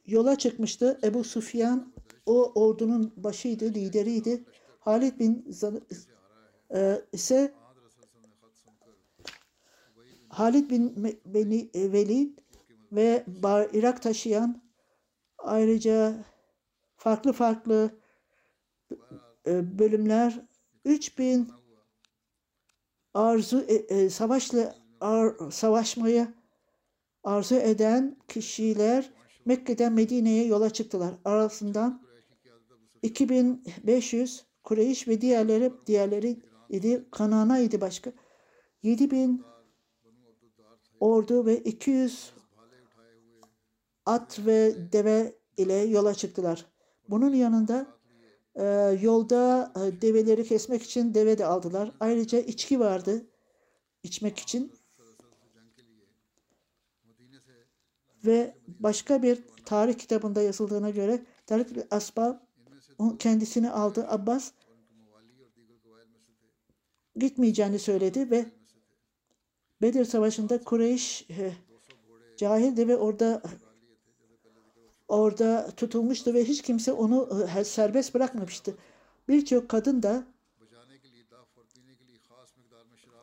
[0.06, 0.98] yola çıkmıştı.
[1.04, 1.92] Ebu Sufyan
[2.26, 4.44] o ordunun başıydı, lideriydi.
[4.80, 5.82] Halid bin Zan-
[6.74, 7.54] e, ise
[10.28, 12.38] Halid bin Beni e, Velid
[12.92, 13.24] ve
[13.72, 14.62] Irak taşıyan
[15.38, 16.24] ayrıca
[16.96, 17.90] farklı farklı
[19.46, 20.46] e, bölümler
[20.84, 21.48] 3000
[23.14, 26.34] arzu e, e, savaşla ar, savaşmaya
[27.24, 29.10] arzu eden kişiler
[29.44, 31.14] Mekke'den Medine'ye yola çıktılar.
[31.24, 32.02] Arasından
[33.02, 37.06] 2500 Kureyş ve diğerleri diğerleri idi.
[37.10, 38.12] Kanana idi başka.
[38.82, 39.44] 7000
[41.00, 42.32] ordu ve 200
[44.06, 46.66] at ve deve ile yola çıktılar.
[47.08, 47.86] Bunun yanında
[48.54, 48.64] e,
[49.02, 51.92] yolda e, develeri kesmek için deve de aldılar.
[52.00, 53.26] Ayrıca içki vardı
[54.02, 54.72] içmek için.
[58.24, 61.92] Ve başka bir tarih kitabında yazıldığına göre Tarık
[62.98, 64.06] o kendisini aldı.
[64.08, 64.52] Abbas
[67.16, 68.46] gitmeyeceğini söyledi ve
[69.82, 71.52] Bedir Savaşı'nda Kureyş e,
[72.36, 73.42] cahildi ve orada
[75.10, 78.74] orada tutulmuştu ve hiç kimse onu e, serbest bırakmamıştı.
[79.28, 80.24] Birçok kadın da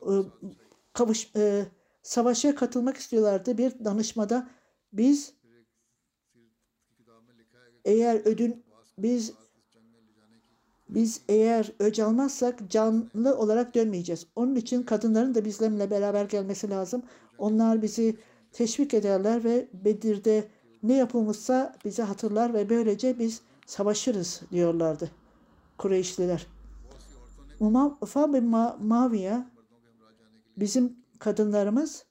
[0.01, 0.11] e,
[0.93, 1.65] kavuş, e,
[2.03, 3.57] savaşa katılmak istiyorlardı.
[3.57, 4.49] Bir danışmada
[4.93, 5.33] biz
[7.85, 8.63] eğer ödün
[8.97, 9.33] biz
[10.89, 14.27] biz eğer öc almazsak canlı olarak dönmeyeceğiz.
[14.35, 17.03] Onun için kadınların da bizlerle beraber gelmesi lazım.
[17.37, 18.17] Onlar bizi
[18.51, 20.47] teşvik ederler ve Bedir'de
[20.87, 25.11] ne yapılmışsa bize hatırlar ve böylece biz savaşırız diyorlardı
[25.77, 26.47] Kureyşliler.
[27.59, 29.45] Umafa bin Ma Maviye
[30.57, 32.05] bizim kadınlarımız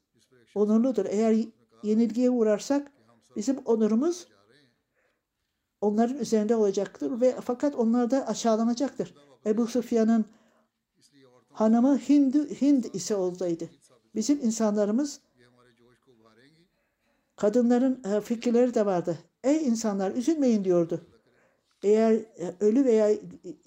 [0.55, 1.05] onurludur.
[1.09, 1.37] Eğer
[1.83, 2.93] yenilgiye uğrarsak
[3.37, 4.27] bizim onurumuz
[5.81, 9.15] onların üzerinde olacaktır ve fakat onlar da aşağılanacaktır.
[9.47, 10.25] Ebu Sufyan'ın
[11.53, 13.71] hanımı Hind, Hind ise oldaydı.
[14.15, 15.21] Bizim insanlarımız
[17.37, 19.19] kadınların e, fikirleri de vardı.
[19.45, 21.01] Ey insanlar üzülmeyin diyordu.
[21.83, 23.11] Eğer e, ölü veya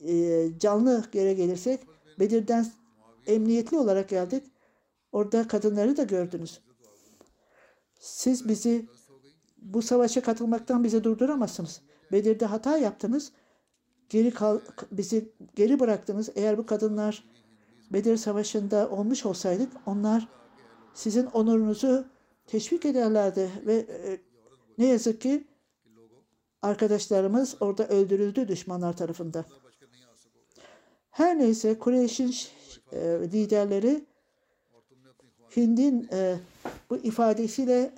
[0.08, 1.80] e, canlı yere gelirsek
[2.20, 2.66] Bedir'den
[3.28, 4.44] emniyetli olarak geldik.
[5.12, 6.60] Orada kadınları da gördünüz.
[8.00, 8.86] Siz bizi
[9.58, 11.82] bu savaşa katılmaktan bizi durduramazsınız.
[12.12, 13.32] Bedir'de hata yaptınız.
[14.10, 14.60] Geri kal,
[14.92, 16.30] bizi geri bıraktınız.
[16.36, 17.24] Eğer bu kadınlar
[17.94, 20.28] Bedir Savaşı'nda olmuş olsaydık onlar
[20.94, 22.06] sizin onurunuzu
[22.52, 24.20] teşvik ederlerdi ve e,
[24.78, 25.48] ne yazık ki
[26.62, 29.46] arkadaşlarımız orada öldürüldü düşmanlar tarafından.
[31.12, 32.36] Her neyse Kureyş'in
[32.92, 34.06] e, liderleri
[35.58, 36.40] Hind'in e,
[36.90, 37.94] bu ifadesiyle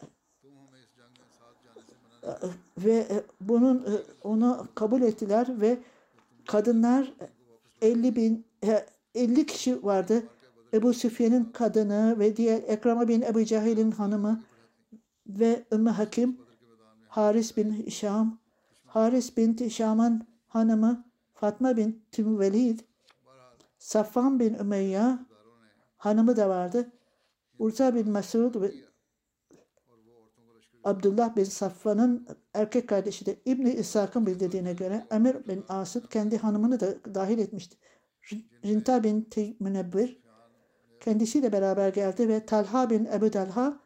[2.78, 5.78] ve e, bunun e, onu kabul ettiler ve
[6.48, 7.14] kadınlar
[7.82, 8.46] 50 bin
[9.16, 10.24] 50 kişi vardı.
[10.74, 14.44] Ebu Süfyan'ın kadını ve diğer Ekrama bin Ebu Cahil'in hanımı
[15.28, 16.38] ve Ümmü Hakim
[17.08, 18.40] Haris bin Hişam
[18.86, 22.80] Haris bin Hişam'ın hanımı Fatma bin Tümvelid
[23.78, 25.18] Safvan bin Ümeyye
[25.98, 26.92] hanımı da vardı.
[27.60, 28.72] Urza bin Mesud ve
[30.84, 36.80] Abdullah bin Safvan'ın erkek kardeşi de İbni İshak'ın bildirdiğine göre Emir bin Asıd kendi hanımını
[36.80, 37.78] da dahil etmişti.
[38.66, 39.30] Rinta bin
[39.60, 40.21] Münebbir
[41.02, 43.80] kendisiyle beraber geldi ve Talha bin Ebu Talha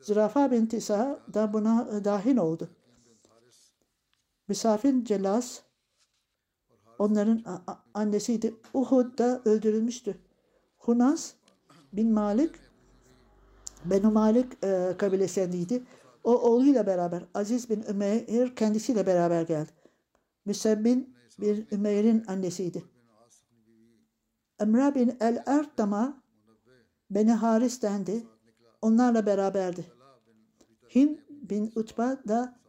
[0.00, 2.68] Zürafa bin Tisa da buna dahil oldu.
[4.48, 5.60] Misafir Celas
[6.98, 7.44] onların
[7.94, 8.54] annesiydi.
[8.74, 10.18] Uhud'da öldürülmüştü.
[10.78, 11.32] Hunas
[11.92, 12.54] bin Malik
[13.84, 15.82] Benu Malik e, kabilesindeydi.
[16.24, 19.70] O oğluyla beraber Aziz bin Ümeyr kendisiyle beraber geldi.
[20.44, 22.84] Müsebbin bir Ümeyr'in annesiydi.
[24.60, 26.19] Emre bin el Ertam'a
[27.10, 28.26] Beni Haris dendi.
[28.82, 29.84] Onlarla beraberdi.
[30.94, 32.60] Hin bin Utba da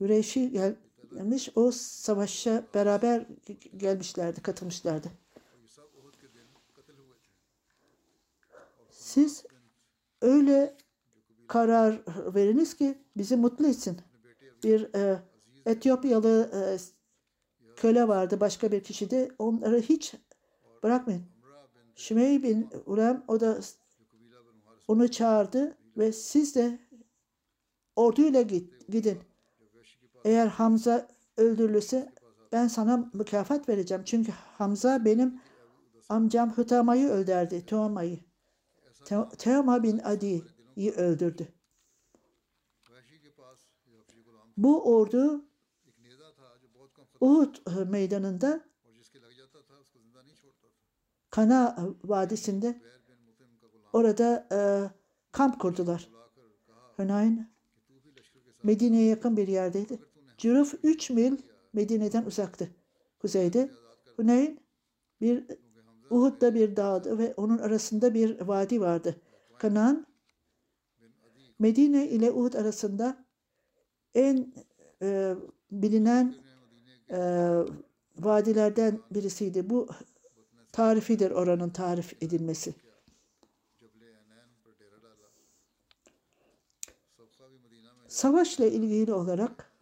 [0.00, 1.50] Hüreyş'i gelmiş.
[1.54, 3.26] O savaşa beraber
[3.76, 5.08] gelmişlerdi, katılmışlardı.
[8.90, 9.44] Siz
[10.20, 10.76] öyle
[11.46, 12.02] karar
[12.34, 14.00] veriniz ki bizi mutlu etsin.
[14.64, 15.22] Bir e,
[15.66, 16.78] Etiyopyalı e,
[17.76, 20.14] köle vardı başka bir kişi onları hiç
[20.82, 21.29] bırakmayın.
[22.00, 23.60] Şimey bin Urem o da
[24.88, 26.78] onu çağırdı ve siz de
[27.96, 29.18] orduyla git, gidin.
[30.24, 32.12] Eğer Hamza öldürülürse
[32.52, 34.04] ben sana mükafat vereceğim.
[34.04, 35.40] Çünkü Hamza benim
[36.08, 37.66] amcam Hütama'yı öldürdü.
[37.66, 38.18] Tuama'yı.
[39.38, 41.48] Teoma bin Adi'yi öldürdü.
[44.56, 45.44] Bu ordu
[47.20, 48.69] Uhud meydanında
[51.30, 52.80] Kana Vadisi'nde
[53.92, 54.58] orada e,
[55.32, 56.10] kamp kurdular.
[56.96, 57.50] Hunayn
[58.62, 59.98] Medine'ye yakın bir yerdeydi.
[60.38, 61.38] Cüruf 3 mil
[61.72, 62.70] Medine'den uzaktı.
[63.18, 63.70] Kuzeyde.
[64.16, 64.58] Hunayn
[65.20, 65.44] bir
[66.10, 69.16] Uhud'da bir dağdı ve onun arasında bir vadi vardı.
[69.58, 70.06] Kanan
[71.58, 73.24] Medine ile Uhud arasında
[74.14, 74.54] en
[75.02, 75.34] e,
[75.70, 76.34] bilinen
[77.10, 77.18] e,
[78.18, 79.70] vadilerden birisiydi.
[79.70, 79.88] Bu
[80.72, 82.74] tarifidir oranın tarif edilmesi.
[88.08, 89.72] Savaşla ilgili olarak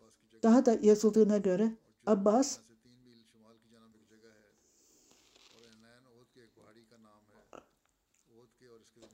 [0.42, 1.72] daha da yazıldığına göre
[2.06, 2.58] Abbas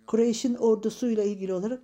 [0.06, 1.82] Kureyş'in ordusuyla ilgili olarak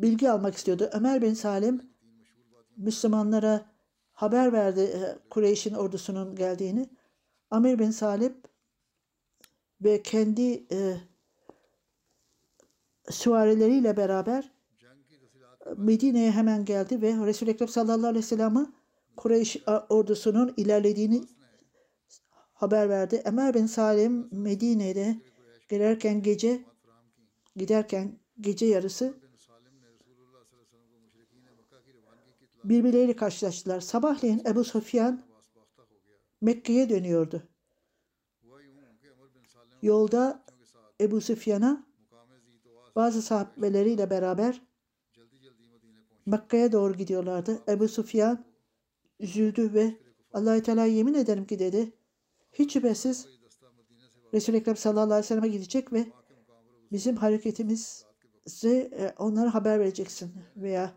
[0.00, 0.90] bilgi almak istiyordu.
[0.92, 1.92] Ömer bin Salim
[2.76, 3.72] Müslümanlara
[4.12, 6.90] haber verdi e, Kureyş'in ordusunun geldiğini.
[7.52, 8.36] Amir bin Salim
[9.80, 10.96] ve kendi e,
[13.10, 14.52] süvarileriyle beraber
[15.76, 18.66] Medine'ye hemen geldi ve Resul-i Ekrem sallallahu aleyhi ve sellem'e
[19.16, 19.56] Kureyş
[19.88, 21.24] ordusunun ilerlediğini
[22.52, 23.22] haber verdi.
[23.24, 25.16] Ömer bin Salim Medine'de
[25.68, 26.64] gelirken gece
[27.56, 29.14] giderken gece yarısı
[32.64, 33.80] birbirleriyle karşılaştılar.
[33.80, 35.31] Sabahleyin Ebu Sufyan
[36.42, 37.42] Mekke'ye dönüyordu.
[39.82, 40.44] Yolda
[41.00, 41.86] Ebu Süfyan'a
[42.96, 44.62] bazı sahabeleriyle beraber
[46.26, 47.62] Mekke'ye doğru gidiyorlardı.
[47.68, 48.44] Ebu Süfyan
[49.20, 49.96] üzüldü ve
[50.32, 51.92] Allah-u Teala yemin ederim ki dedi
[52.52, 53.28] hiç şüphesiz
[54.34, 56.06] Resul-i Ekrem sallallahu aleyhi ve selleme gidecek ve
[56.92, 58.06] bizim hareketimizi
[58.70, 60.94] e, onlara haber vereceksin veya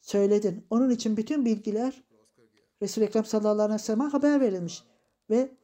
[0.00, 0.66] söyledin.
[0.70, 2.02] Onun için bütün bilgiler
[2.82, 4.84] Resul-i Ekrem sallallahu aleyhi ve sellem'e haber verilmiş.
[5.30, 5.56] Ve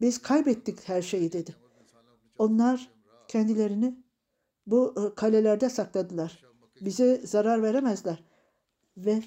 [0.00, 1.56] biz kaybettik her şeyi dedi.
[2.38, 2.90] Onlar
[3.28, 4.04] kendilerini
[4.66, 6.44] bu e, kalelerde sakladılar.
[6.80, 8.24] Bize zarar veremezler.
[8.96, 9.22] Ve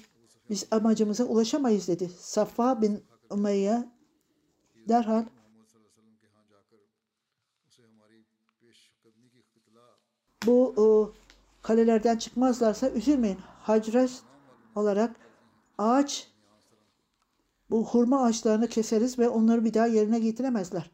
[0.50, 2.10] biz amacımıza ulaşamayız dedi.
[2.18, 3.92] Safa bin Umayya
[4.88, 5.24] derhal
[10.46, 11.12] bu o,
[11.62, 13.38] kalelerden çıkmazlarsa üzülmeyin.
[13.38, 14.22] Hacres
[14.76, 15.16] olarak
[15.78, 16.30] ağaç
[17.70, 20.90] bu hurma ağaçlarını keseriz ve onları bir daha yerine getiremezler.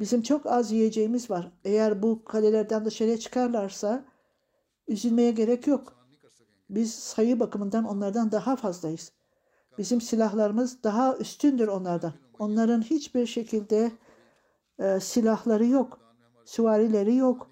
[0.00, 1.52] Bizim çok az yiyeceğimiz var.
[1.64, 4.04] Eğer bu kalelerden dışarıya çıkarlarsa
[4.88, 5.96] üzülmeye gerek yok.
[6.70, 9.12] Biz sayı bakımından onlardan daha fazlayız.
[9.78, 12.12] Bizim silahlarımız daha üstündür onlardan.
[12.38, 13.92] Onların hiçbir şekilde
[14.78, 16.00] e, silahları yok.
[16.44, 17.50] Süvarileri yok.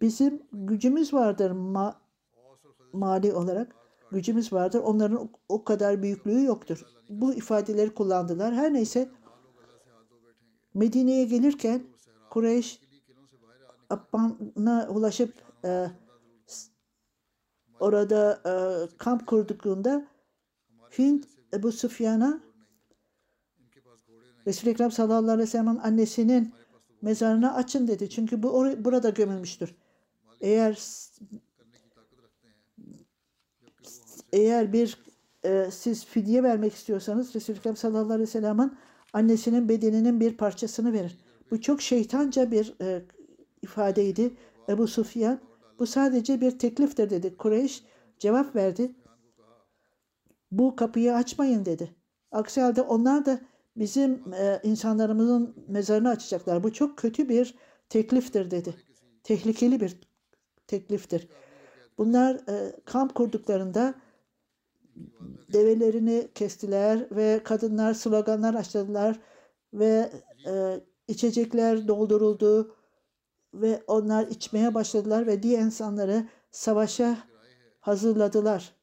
[0.00, 2.00] Bizim gücümüz vardır ma
[2.92, 3.74] mali olarak.
[4.10, 4.78] Gücümüz vardır.
[4.78, 6.82] Onların o kadar büyüklüğü yoktur.
[7.08, 8.54] Bu ifadeleri kullandılar.
[8.54, 9.08] Her neyse
[10.74, 11.82] Medine'ye gelirken
[12.30, 12.80] Kureyş
[13.90, 15.86] Abban'a ulaşıp e,
[17.80, 18.52] orada e,
[18.98, 20.06] kamp kurduklarında
[20.98, 21.24] Hind
[21.54, 22.40] Ebu Süfyan'a
[24.46, 26.54] Resul-i Ekrem sallallahu aleyhi ve sellem'in annesinin
[27.02, 28.10] mezarını açın dedi.
[28.10, 29.74] Çünkü bu or- burada gömülmüştür.
[30.40, 30.78] Eğer
[34.32, 34.98] eğer bir
[35.44, 38.72] e, siz fidye vermek istiyorsanız Resul-i Ekrem sallallahu aleyhi ve sellem'in
[39.12, 41.12] annesinin bedeninin bir parçasını verin.
[41.50, 43.02] Bu çok şeytanca bir e,
[43.62, 44.30] ifadeydi.
[44.68, 45.40] Ebu Sufyan
[45.78, 47.36] bu sadece bir tekliftir dedi.
[47.36, 47.82] Kureyş
[48.18, 48.92] cevap verdi.
[50.50, 51.94] Bu kapıyı açmayın dedi.
[52.32, 53.40] Aksi halde onlar da
[53.76, 56.62] bizim e, insanlarımızın mezarını açacaklar.
[56.62, 57.54] Bu çok kötü bir
[57.88, 58.74] tekliftir dedi.
[59.24, 60.00] Tehlikeli bir
[60.66, 61.28] tekliftir.
[61.98, 63.94] Bunlar e, kamp kurduklarında
[65.52, 69.20] develerini kestiler ve kadınlar sloganlar açtılar
[69.72, 70.12] ve
[70.46, 72.76] e, içecekler dolduruldu
[73.54, 77.18] ve onlar içmeye başladılar ve diğer insanları savaşa
[77.80, 78.74] hazırladılar.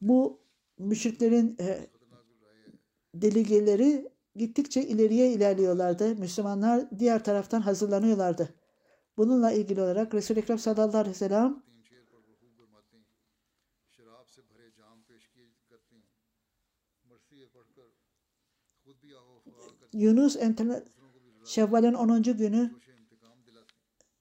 [0.00, 0.40] Bu
[0.78, 1.86] müşriklerin e,
[3.14, 6.16] delegeleri gittikçe ileriye ilerliyorlardı.
[6.16, 8.54] Müslümanlar diğer taraftan hazırlanıyorlardı.
[9.20, 11.62] Bununla ilgili olarak Resul-i Ekrem sallallahu aleyhi ve sellem
[19.92, 20.88] Yunus internet
[21.44, 22.22] Şevval'in 10.
[22.22, 22.74] günü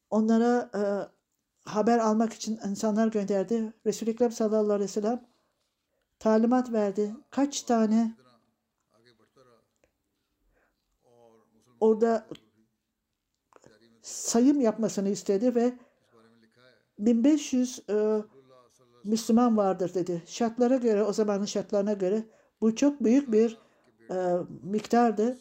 [0.10, 0.82] onlara e,
[1.70, 3.74] haber almak için insanlar gönderdi.
[3.86, 5.26] Resul-i Ekrem sallallahu aleyhi ve sellem
[6.20, 7.16] talimat verdi.
[7.30, 8.16] Kaç tane
[11.80, 12.28] orada
[14.02, 15.74] sayım yapmasını istedi ve
[17.00, 18.22] 1500 e,
[19.04, 20.24] Müslüman vardır dedi.
[20.26, 22.24] Şartlara göre, o zamanın şartlarına göre
[22.62, 23.58] bu çok büyük bir
[24.12, 25.38] e, miktardı.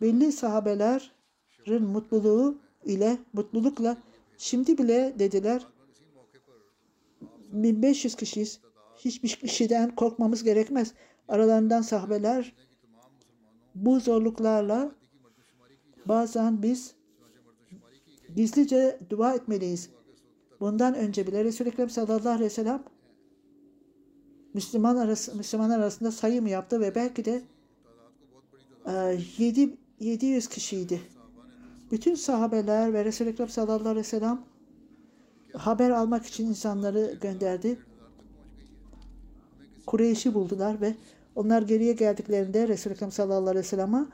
[0.00, 3.96] Belli sahabelerin mutluluğu ile, mutlulukla
[4.38, 5.66] şimdi bile dediler
[7.52, 8.60] 1500 kişiyiz.
[8.96, 10.94] Hiçbir kişiden korkmamız gerekmez.
[11.28, 12.52] Aralarından sahabeler
[13.74, 14.92] bu zorluklarla
[16.06, 16.94] bazen biz
[18.36, 19.90] Gizlice dua etmeliyiz.
[20.60, 22.82] Bundan önce bile Resul-i Ekrem sallallahu aleyhi ve sellem
[24.54, 27.42] Müslüman arası, Müslüman arasında sayım yaptı ve belki de
[28.86, 31.00] e, 7, 700 kişiydi.
[31.90, 34.42] Bütün sahabeler ve Resul-i Ekrem sallallahu aleyhi ve sellem
[35.52, 37.78] haber almak için insanları gönderdi.
[39.86, 40.94] Kureyş'i buldular ve
[41.34, 44.06] onlar geriye geldiklerinde Resul-i Ekrem sallallahu aleyhi ve sellem'e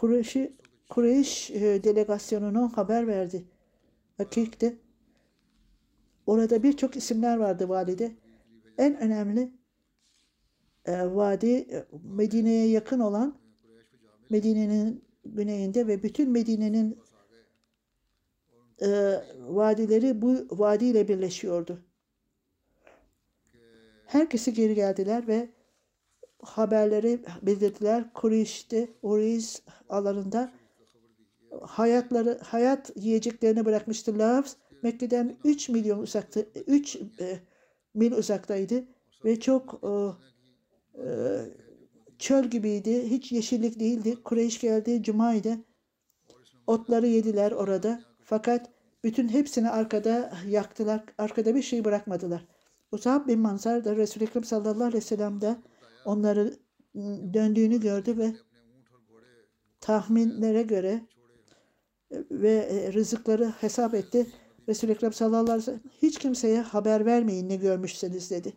[0.00, 0.52] Kureyş'i
[0.90, 3.44] Kureyş e, delegasyonuna haber verdi.
[4.16, 4.76] Hakikte
[6.26, 8.12] orada birçok isimler vardı valide.
[8.78, 9.52] En önemli
[10.84, 13.38] e, vadi e, Medine'ye yakın olan
[14.30, 16.98] Medine'nin güneyinde ve bütün Medine'nin
[18.82, 18.88] e,
[19.38, 21.80] vadileri bu vadiyle birleşiyordu.
[24.06, 25.48] Herkesi geri geldiler ve
[26.42, 28.12] haberleri bildirdiler.
[28.14, 30.52] Kureyş'te, Uriz alanında
[31.62, 34.18] hayatları, hayat yiyeceklerini bırakmıştı.
[34.18, 36.98] Lavs Mekke'den 3 milyon uzakta, 3
[37.94, 38.84] mil uzaktaydı
[39.24, 39.90] ve çok e,
[41.02, 41.08] e,
[42.18, 43.10] çöl gibiydi.
[43.10, 44.22] Hiç yeşillik değildi.
[44.24, 45.58] Kureyş geldi, Cuma'ydı.
[46.66, 48.00] Otları yediler orada.
[48.24, 48.70] Fakat
[49.04, 51.04] bütün hepsini arkada yaktılar.
[51.18, 52.46] Arkada bir şey bırakmadılar.
[52.92, 55.56] Usab bin Mansar da Resul-i Ekrem sallallahu aleyhi ve sellem de
[56.04, 56.56] onları
[56.96, 58.34] ıı, döndüğünü gördü ve
[59.80, 61.06] tahminlere göre
[62.12, 64.26] ıı, ve ıı, rızıkları hesap etti.
[64.68, 68.52] Resul-i Ekrem sallallahu aleyhi ve sellem hiç kimseye haber vermeyin ne görmüşseniz dedi.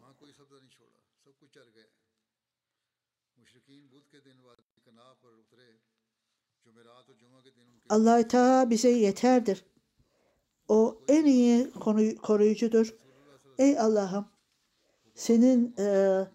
[7.89, 9.65] allah Teala bize yeterdir.
[10.67, 11.71] O en iyi
[12.21, 12.95] koruyucudur.
[13.57, 14.25] Ey Allah'ım
[15.15, 16.27] senin e,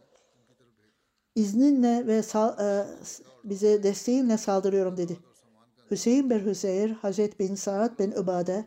[1.39, 2.23] izninle ve
[2.61, 2.87] e,
[3.45, 5.19] bize desteğinle saldırıyorum dedi.
[5.91, 8.65] Hüseyin bin Hüseyr, Hazret bin Saad bin Ubade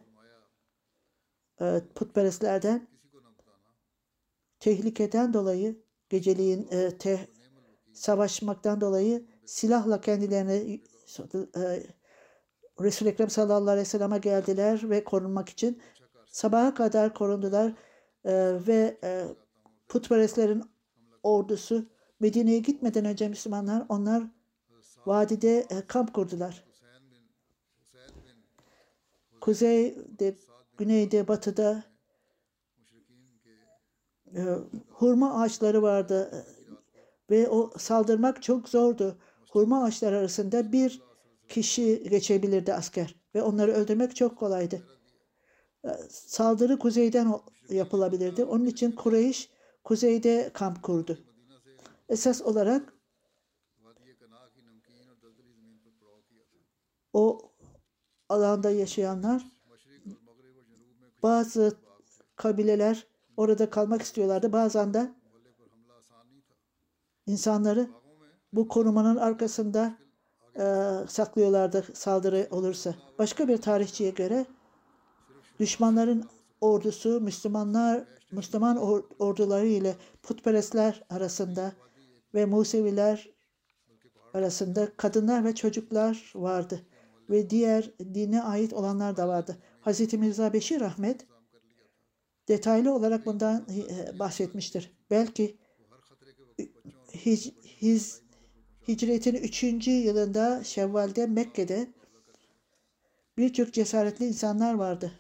[1.62, 2.88] e, putperestlerden
[4.60, 7.28] tehlikeden dolayı geceliğin e, te,
[7.94, 10.82] savaşmaktan dolayı silahla kendilerini
[11.56, 11.84] e,
[12.82, 15.82] Resul-i Ekrem sallallahu aleyhi ve sellem'e geldiler ve korunmak için
[16.26, 17.74] sabaha kadar korundular
[18.26, 18.34] E,
[18.68, 19.28] ve e,
[19.88, 20.64] putperestlerin
[21.24, 21.86] ordusu
[22.22, 24.24] Medine'ye gitmeden önce Müslümanlar onlar
[25.06, 26.64] vadide e, kamp kurdular.
[29.42, 30.36] Kuzeyde,
[30.78, 31.84] güneyde, batıda
[34.36, 34.42] e,
[34.90, 36.40] hurma ağaçları vardı e,
[37.30, 39.18] ve o saldırmak çok zordu.
[39.50, 41.02] Hurma ağaçları arasında bir
[41.50, 44.82] kişi geçebilirdi asker ve onları öldürmek çok kolaydı.
[46.10, 47.34] Saldırı kuzeyden
[47.70, 48.44] yapılabilirdi.
[48.44, 49.50] Onun için Kureyş
[49.84, 51.31] kuzeyde kamp kurdu
[52.12, 52.94] esas olarak
[57.14, 57.52] o
[58.30, 59.46] alanda yaşayanlar
[61.24, 61.78] bazı
[62.36, 63.08] kabileler
[63.38, 64.54] orada kalmak istiyorlardı.
[64.54, 65.12] Bazen de
[67.28, 67.90] insanları
[68.54, 69.98] bu korumanın arkasında
[70.56, 72.96] e, saklıyorlardı saldırı olursa.
[73.20, 74.46] Başka bir tarihçiye göre
[75.60, 76.26] düşmanların
[76.62, 78.78] ordusu Müslümanlar Müslüman
[79.20, 81.74] orduları ile putperestler arasında
[82.34, 83.30] ve Museviler
[84.34, 86.86] arasında kadınlar ve çocuklar vardı
[87.30, 89.58] ve diğer dine ait olanlar da vardı.
[89.86, 90.14] Hz.
[90.14, 91.26] Mirza Beşir Ahmet
[92.48, 94.92] detaylı olarak bundan e, bahsetmiştir.
[95.10, 95.58] Belki
[97.26, 98.22] hic, hiz,
[98.88, 99.88] hicretin 3.
[99.88, 101.88] yılında Şevval'de Mekke'de
[103.38, 105.12] birçok cesaretli insanlar vardı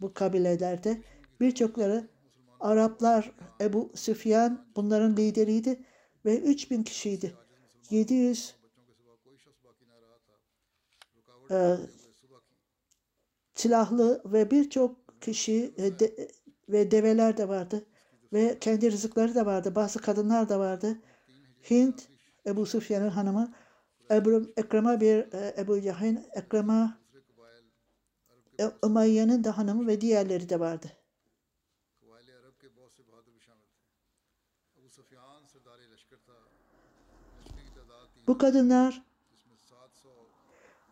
[0.00, 1.02] bu kabilelerde.
[1.40, 2.08] Birçokları
[2.60, 5.80] Araplar Ebu Süfyan bunların lideriydi
[6.26, 7.34] ve 3000 kişiydi.
[7.90, 8.54] 700
[11.50, 11.76] e,
[13.54, 16.28] silahlı ve birçok kişi e, de-
[16.68, 17.86] ve develer de vardı
[18.32, 19.74] ve kendi rızıkları da vardı.
[19.74, 20.98] Bazı kadınlar da vardı.
[21.70, 22.08] Hint
[22.46, 23.54] Ebu Süfyan'ın hanımı
[24.10, 26.98] Ebru, Ekrema bir e, Ebu Cahil Ekrema
[28.60, 30.92] e, Umayya'nın da hanımı ve diğerleri de vardı.
[38.26, 39.02] Bu kadınlar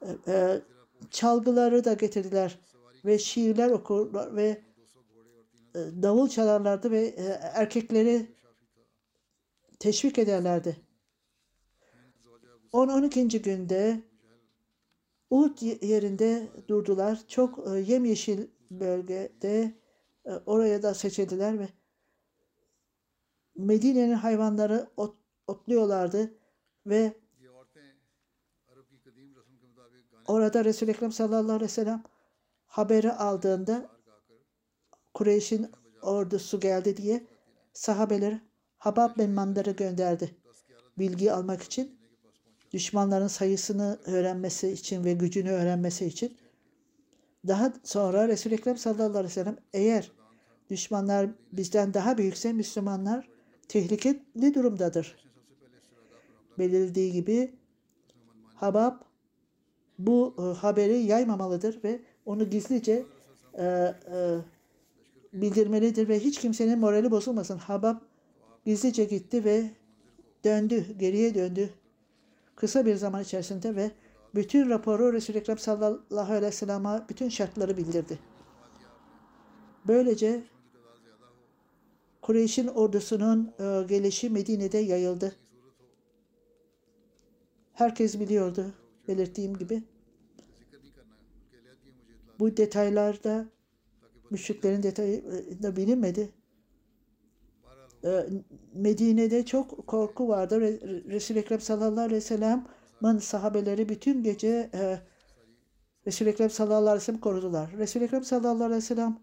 [0.02, 0.62] e, e,
[1.10, 2.58] çalgıları da getirdiler
[3.04, 4.62] ve şiirler okurlar ve
[5.74, 8.26] e, davul çalarlardı ve e, erkekleri
[9.78, 10.76] teşvik ederlerdi.
[12.72, 13.42] 10-12.
[13.42, 14.00] günde
[15.30, 17.22] Uhud yerinde durdular.
[17.28, 19.74] Çok e, yemyeşil bölgede
[20.24, 21.68] e, oraya da seçildiler ve
[23.56, 25.16] Medine'nin hayvanları ot,
[25.46, 26.34] otluyorlardı
[26.86, 27.23] ve
[30.26, 32.02] orada Resul-i Ekrem sallallahu aleyhi ve sellem
[32.66, 33.88] haberi aldığında
[35.14, 35.70] Kureyş'in
[36.02, 37.26] ordusu geldi diye
[37.72, 38.40] sahabeleri
[38.78, 40.34] Habab bin Mandar'ı gönderdi.
[40.98, 41.98] Bilgi almak için,
[42.72, 46.36] düşmanların sayısını öğrenmesi için ve gücünü öğrenmesi için.
[47.46, 50.12] Daha sonra Resul-i Ekrem sallallahu aleyhi ve sellem eğer
[50.70, 53.28] düşmanlar bizden daha büyükse Müslümanlar
[53.68, 55.16] tehlikeli durumdadır.
[56.58, 57.54] Belirlediği gibi
[58.54, 58.94] Habab
[59.98, 63.04] bu e, haberi yaymamalıdır ve onu gizlice
[63.54, 63.94] e, e,
[65.32, 67.58] bildirmelidir ve hiç kimsenin morali bozulmasın.
[67.58, 67.96] Habab
[68.66, 69.70] gizlice gitti ve
[70.44, 71.70] döndü, geriye döndü.
[72.56, 73.90] Kısa bir zaman içerisinde ve
[74.34, 78.18] bütün raporu Resul-i Ekrem sallallahu aleyhi ve sellem'e bütün şartları bildirdi.
[79.86, 80.42] Böylece
[82.22, 85.36] Kureyş'in ordusunun e, gelişi Medine'de yayıldı.
[87.72, 88.74] Herkes biliyordu
[89.08, 89.82] belirttiğim gibi
[92.38, 93.46] bu detaylarda
[94.30, 96.28] müşriklerin detayında bilinmedi.
[98.04, 98.26] Ee,
[98.74, 100.60] Medine'de çok korku vardı.
[101.10, 104.98] Resul-i Ekrem sallallahu aleyhi ve sellem'in sahabeleri bütün gece e,
[106.06, 107.72] Resul-i Ekrem sallallahu aleyhi ve sellem korudular.
[107.78, 109.18] Resul-i Ekrem sallallahu aleyhi ve sellem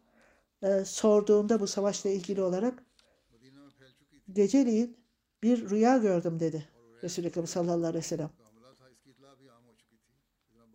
[0.63, 2.85] e, sorduğunda bu savaşla ilgili olarak
[4.33, 4.97] geceliğin
[5.43, 6.69] bir rüya gördüm dedi
[7.03, 8.29] Resul-i Ekrem sallallahu aleyhi ve sellem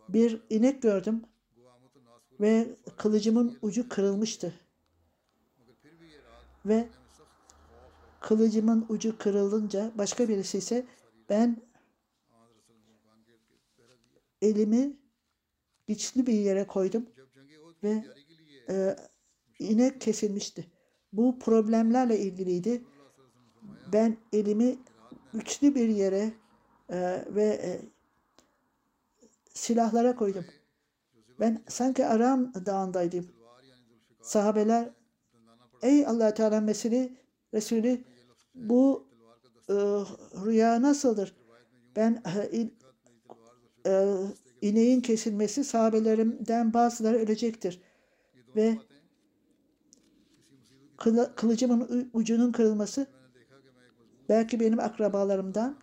[0.09, 1.23] bir inek gördüm
[2.41, 4.55] ve kılıcımın ucu kırılmıştı.
[6.67, 6.89] Ve
[8.21, 10.87] kılıcımın ucu kırılınca başka birisi ise
[11.29, 11.57] ben
[14.43, 14.97] elimi
[15.87, 17.07] güçlü bir yere koydum
[17.83, 18.05] ve
[18.69, 18.97] e,
[19.59, 20.67] inek kesilmişti.
[21.13, 22.85] Bu problemlerle ilgiliydi.
[23.93, 24.79] Ben elimi
[25.33, 26.33] güçlü bir yere
[26.89, 27.81] e, ve e,
[29.57, 30.45] silahlara koydum.
[31.41, 33.27] Ben sanki Aram dağındaydım.
[34.23, 34.91] Sahabeler
[35.83, 37.17] ey allah Teala mesili
[37.55, 38.05] Resulü
[38.55, 39.07] bu
[39.69, 39.75] e,
[40.45, 41.37] rüya nasıldır?
[41.97, 42.75] Ben e, in,
[43.87, 44.15] e,
[44.63, 47.81] ineğin kesilmesi sahabelerimden bazıları ölecektir.
[48.57, 48.79] Ve
[51.37, 53.07] kılıcımın ucunun kırılması
[54.29, 55.77] belki benim akrabalarımdan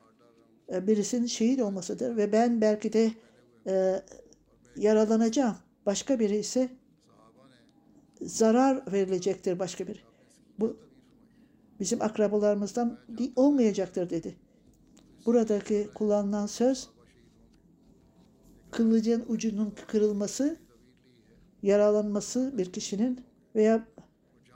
[0.73, 3.11] e, birisinin şehit olmasıdır ve ben belki de
[3.67, 4.01] e,
[4.75, 5.55] yaralanacağım.
[5.85, 6.69] Başka biri ise
[8.21, 9.99] zarar verilecektir başka biri.
[10.59, 10.77] Bu
[11.79, 12.99] bizim akrabalarımızdan
[13.35, 14.35] olmayacaktır dedi.
[15.25, 16.89] Buradaki kullanılan söz
[18.71, 20.57] kılıcın ucunun kırılması,
[21.63, 23.87] yaralanması bir kişinin veya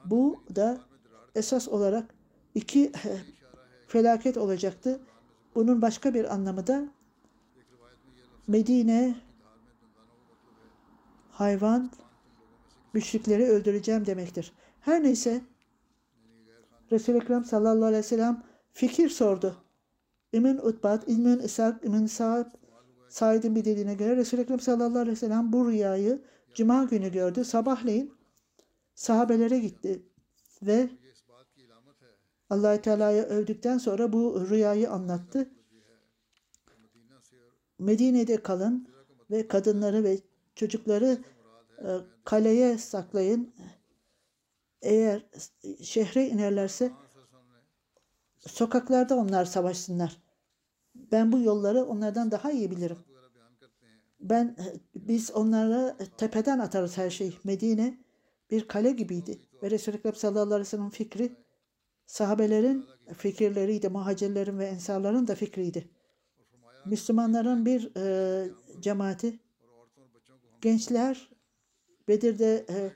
[0.05, 0.81] bu da
[1.35, 2.15] esas olarak
[2.55, 2.91] iki
[3.87, 4.99] felaket olacaktı.
[5.55, 6.89] Bunun başka bir anlamı da
[8.47, 9.15] Medine
[11.31, 11.91] hayvan
[12.93, 14.53] müşrikleri öldüreceğim demektir.
[14.81, 15.41] Her neyse
[16.91, 19.55] Resul-i Ekrem sallallahu aleyhi ve sellem fikir sordu.
[20.33, 22.51] İmin Utbat, İmin İshak, İmin Sa'd
[23.09, 26.21] Said'in bir dediğine göre Resul-i Ekrem sallallahu aleyhi ve sellem bu rüyayı
[26.53, 27.45] cuma günü gördü.
[27.45, 28.13] Sabahleyin
[28.95, 30.01] sahabelere gitti
[30.61, 30.89] ve
[32.49, 35.49] allah Teala'ya övdükten sonra bu rüyayı anlattı.
[37.79, 38.87] Medine'de kalın
[39.31, 40.19] ve kadınları ve
[40.55, 41.17] çocukları
[41.79, 41.87] e,
[42.23, 43.53] kaleye saklayın.
[44.81, 45.25] Eğer
[45.81, 46.91] şehre inerlerse
[48.39, 50.21] sokaklarda onlar savaşsınlar.
[50.95, 52.97] Ben bu yolları onlardan daha iyi bilirim.
[54.19, 54.55] Ben
[54.95, 57.33] biz onlara tepeden atarız her şeyi.
[57.43, 57.97] Medine
[58.51, 59.39] bir kale gibiydi.
[59.63, 61.35] Ve Resulü Ekrem sallallahu aleyhi ve sellem'in fikri
[62.05, 62.85] sahabelerin
[63.17, 63.89] fikirleriydi.
[63.89, 65.89] Muhacirlerin ve ensarların da fikriydi.
[66.89, 69.39] Müslümanların bir e, cemaati.
[70.61, 71.29] Gençler
[72.07, 72.91] Bedir'de e,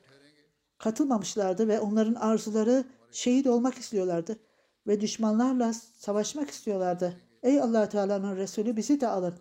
[0.78, 4.40] katılmamışlardı ve onların arzuları şehit olmak istiyorlardı
[4.88, 7.18] ve düşmanlarla savaşmak istiyorlardı.
[7.44, 9.34] Ey Allah Teala'nın Resulü bizi de alın.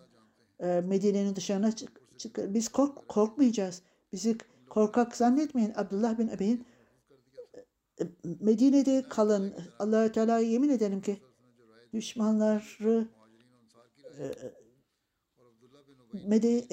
[0.59, 3.81] E, Medine'nin dışarına çık, çık biz kork korkmayacağız.
[4.13, 4.37] Bizi
[4.69, 5.73] korkak zannetmeyin.
[5.75, 6.65] Abdullah bin Ebey'in
[8.01, 8.03] e,
[8.39, 9.53] Medine'de kalın.
[9.79, 11.21] Allahü Teala'ya yemin ederim ki
[11.93, 13.07] düşmanları
[14.19, 14.51] e,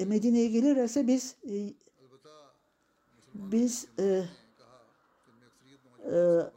[0.05, 1.73] Medine'ye gelirlerse biz e,
[3.33, 4.25] biz e,
[6.05, 6.49] e,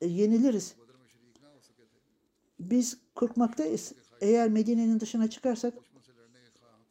[0.00, 0.74] e, yeniliriz.
[2.60, 3.92] Biz korkmaktayız.
[4.20, 5.74] Eğer Medine'nin dışına çıkarsak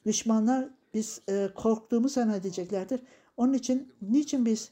[0.05, 3.01] düşmanlar biz e, korktuğumu zannedeceklerdir.
[3.37, 4.71] Onun için niçin biz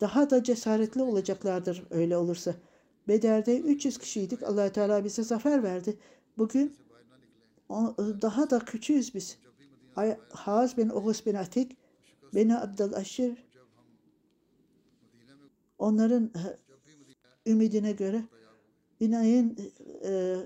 [0.00, 2.54] daha da cesaretli olacaklardır öyle olursa.
[3.08, 4.42] Beder'de 300 kişiydik.
[4.42, 5.98] allah Teala bize zafer verdi.
[6.38, 6.76] Bugün
[7.72, 9.38] e, daha da küçüğüz biz.
[10.32, 11.76] Haz bin Oğuz bin Atik,
[12.34, 13.44] Beni Abdülaşir
[15.78, 18.24] onların e, ümidine göre
[19.00, 19.56] binayın
[20.04, 20.36] e,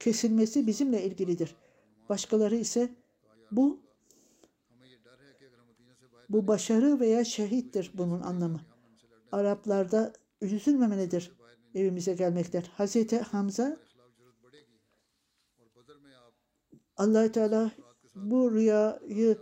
[0.00, 1.56] kesilmesi bizimle ilgilidir.
[2.08, 2.88] Başkaları ise
[3.52, 3.80] bu
[6.28, 8.60] bu başarı veya şehittir bunun anlamı.
[9.32, 11.32] Araplarda üzülmemelidir
[11.74, 12.70] evimize gelmekler.
[12.76, 13.76] Hazreti Hamza
[16.96, 17.70] allah Teala
[18.14, 19.38] bu rüyayı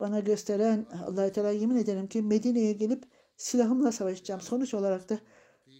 [0.00, 3.04] bana gösteren allah Teala yemin ederim ki Medine'ye gelip
[3.36, 4.40] silahımla savaşacağım.
[4.40, 5.18] Sonuç olarak da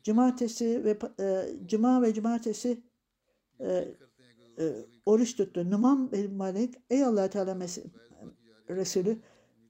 [0.05, 2.83] cumartesi ve e, cuma ve cumartesi
[3.61, 3.67] e,
[4.59, 4.75] e,
[5.07, 5.71] oruç tuttu.
[5.71, 7.85] Numan bin Malik ey allah Teala mes-
[8.69, 9.19] Resulü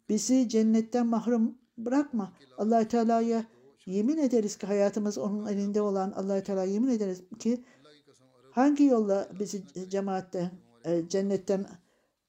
[0.08, 2.32] bizi cennetten mahrum bırakma.
[2.58, 3.44] allah Teala'ya
[3.86, 7.64] yemin ederiz ki hayatımız onun elinde olan allah Teala yemin ederiz ki
[8.50, 10.50] hangi yolla bizi cemaatten
[10.88, 11.66] e, cennetten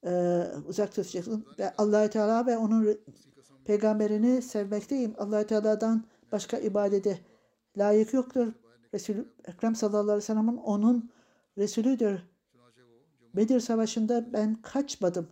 [0.06, 1.46] e, uzak tutacaksın.
[1.58, 2.98] Ve allah Teala ve onun
[3.64, 5.14] peygamberini sevmekteyim.
[5.18, 7.18] allah Teala'dan başka ibadete
[7.76, 8.52] layık yoktur.
[8.94, 11.10] Resul Ekrem sallallahu aleyhi ve sellem'in onun
[11.58, 12.20] Resulüdür.
[13.36, 15.28] Bedir Savaşı'nda ben kaçmadım.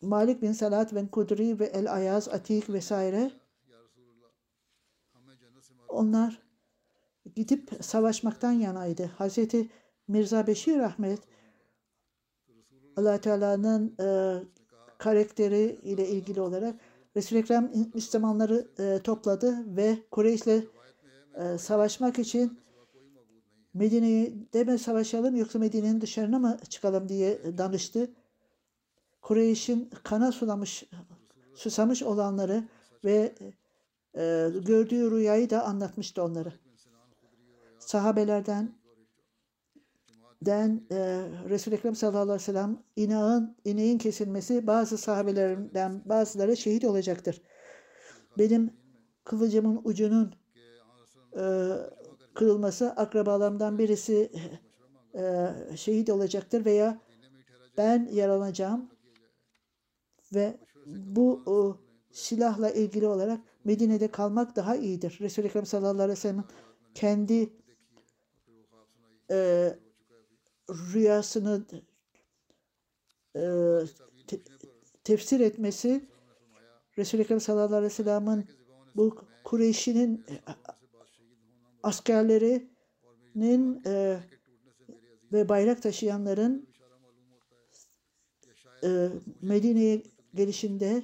[0.00, 3.30] Malik bin Salat bin Kudri ve El Ayaz, Atik vesaire
[5.88, 6.42] onlar
[7.36, 9.04] gidip savaşmaktan yanaydı.
[9.04, 9.68] Hazreti
[10.10, 11.18] Mirza Beşir Ahmet
[12.96, 14.38] allah Teala'nın e,
[14.98, 16.74] karakteri ile ilgili olarak
[17.16, 22.58] Resul-i Ekrem Müslümanları e, topladı ve Kureyş'le e, savaşmak için
[23.74, 28.10] Medine'de mi savaşalım yoksa Medine'nin dışarına mı çıkalım diye danıştı.
[29.22, 30.84] Kureyş'in kana sulamış,
[31.54, 32.68] susamış olanları
[33.04, 33.34] ve
[34.14, 36.52] e, gördüğü rüyayı da anlatmıştı onlara.
[37.78, 38.79] Sahabelerden
[40.42, 40.96] den e,
[41.48, 47.42] Resul-i Ekrem sallallahu aleyhi ve sellem inağın, ineğin kesilmesi bazı sahabelerinden bazıları şehit olacaktır.
[48.38, 48.70] Benim
[49.24, 50.34] kılıcımın ucunun
[51.36, 51.42] e,
[52.34, 54.32] kırılması akrabalarımdan birisi
[55.14, 57.00] e, şehit olacaktır veya
[57.76, 58.90] ben yaralanacağım
[60.34, 61.78] ve bu o,
[62.12, 65.18] silahla ilgili olarak Medine'de kalmak daha iyidir.
[65.20, 66.44] Resul-i Ekrem sallallahu aleyhi ve sellem
[66.94, 67.52] kendi
[69.30, 69.70] e,
[70.74, 71.64] rüyasını
[73.36, 73.40] e,
[74.26, 74.40] te-
[75.04, 76.08] tefsir etmesi
[76.98, 78.50] Resul-i Ekrem sallallahu aleyhi ve sellem'in
[78.96, 80.34] bu Kureyş'inin e,
[81.82, 84.20] askerlerinin e,
[85.32, 86.68] ve bayrak taşıyanların
[88.84, 89.08] e,
[89.42, 90.02] Medine'ye
[90.34, 91.02] gelişinde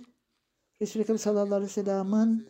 [0.82, 2.48] Resul-i Ekrem sallallahu aleyhi ve sellem'in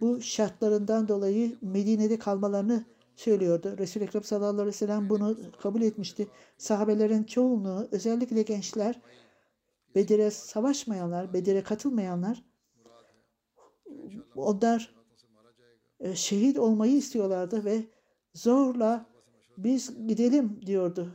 [0.00, 2.84] bu şartlarından dolayı Medine'de kalmalarını
[3.20, 3.78] söylüyordu.
[3.78, 6.28] Resul-i Ekrem sallallahu aleyhi ve sellem bunu kabul etmişti.
[6.58, 9.00] Sahabelerin çoğunluğu özellikle gençler
[9.94, 12.44] Bedir'e savaşmayanlar, Bedir'e katılmayanlar
[14.36, 14.94] onlar
[16.00, 17.84] e, şehit olmayı istiyorlardı ve
[18.34, 19.06] zorla
[19.58, 21.12] biz gidelim diyordu.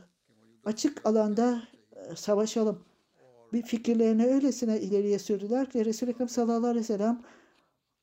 [0.64, 2.84] Açık alanda e, savaşalım.
[3.52, 7.22] bir fikirlerini öylesine ileriye sürdüler ki Resul-i Ekrem sallallahu aleyhi ve sellem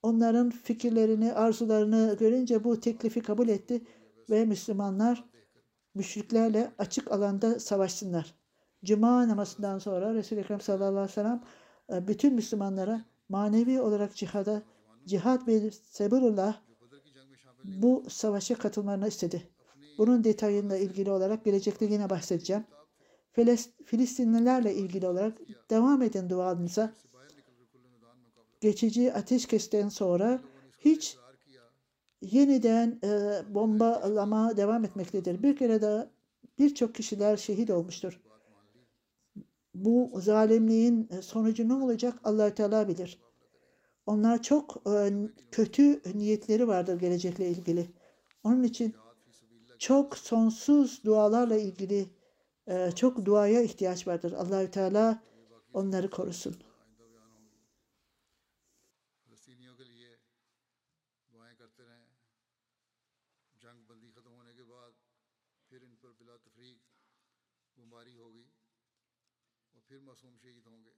[0.04, 3.82] onların fikirlerini, arzularını görünce bu teklifi kabul etti
[4.30, 5.24] ve Müslümanlar
[5.96, 8.36] müşriklerle açık alanda savaşsınlar.
[8.86, 11.44] Cuma namazından sonra Resul-i Ekrem sallallahu aleyhi ve sellem
[11.94, 14.64] e, bütün Müslümanlara manevi olarak cihada,
[15.06, 16.62] cihad ve sebilullah
[17.64, 19.50] bu savaşa katılmalarını istedi.
[19.98, 22.66] Bunun detayıyla ilgili olarak gelecekte yine bahsedeceğim.
[23.36, 25.38] Filis- Filistinlilerle ilgili olarak
[25.70, 26.94] devam edin duanıza.
[28.64, 30.42] Geçici ateşkesten sonra
[30.80, 31.18] hiç
[32.22, 35.44] yeniden e, bombalama devam etmektedir.
[35.44, 36.10] Bir kere daha
[36.60, 38.22] birçok kişiler şehit olmuştur.
[39.76, 43.20] Bu zalimliğin sonucu ne olacak allah Teala bilir.
[44.06, 45.14] Onlar çok e,
[45.52, 47.88] kötü niyetleri vardır gelecekle ilgili.
[48.44, 48.96] Onun için
[49.80, 52.06] çok sonsuz dualarla ilgili
[52.68, 54.32] e, çok duaya ihtiyaç vardır.
[54.32, 55.24] Allahü Teala
[55.74, 56.56] onları korusun.
[70.14, 70.94] معصوم شہید ہوں گے۔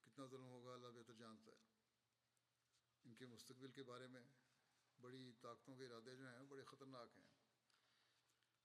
[0.00, 1.56] کتنا ظلم ہوگا اللہ بہتر جانتا ہے۔
[3.04, 4.20] ان کے مستقبل کے بارے میں
[5.00, 7.24] بڑی طاقتوں کے ارادے جو ہیں بڑے خطرناک ہیں۔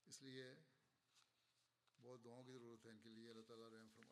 [0.06, 0.54] اس لیے
[2.02, 4.11] بہت دعاؤں کی ضرورت ہے ان کے لیے۔ اللہ تعالیٰ رحم فرما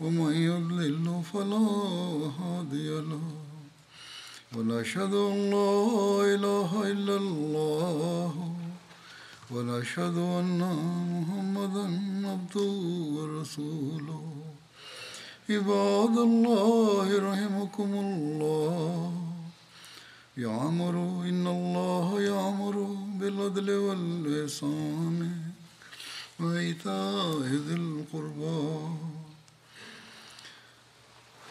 [0.00, 1.66] ومن يضلل فلا
[2.40, 3.20] هادي له.
[4.56, 5.80] ونشهد أن لا
[6.34, 8.56] إله إلا الله.
[9.50, 10.60] ونشهد أن
[11.12, 11.84] محمدا
[12.28, 12.72] عبده
[13.16, 14.32] ورسوله.
[15.50, 19.12] عباد الله رحمكم الله.
[20.36, 20.94] يعمر
[21.28, 25.30] إن الله يعمر بالعدل والإحسان.
[26.40, 29.15] وإيتاء ذي القربى.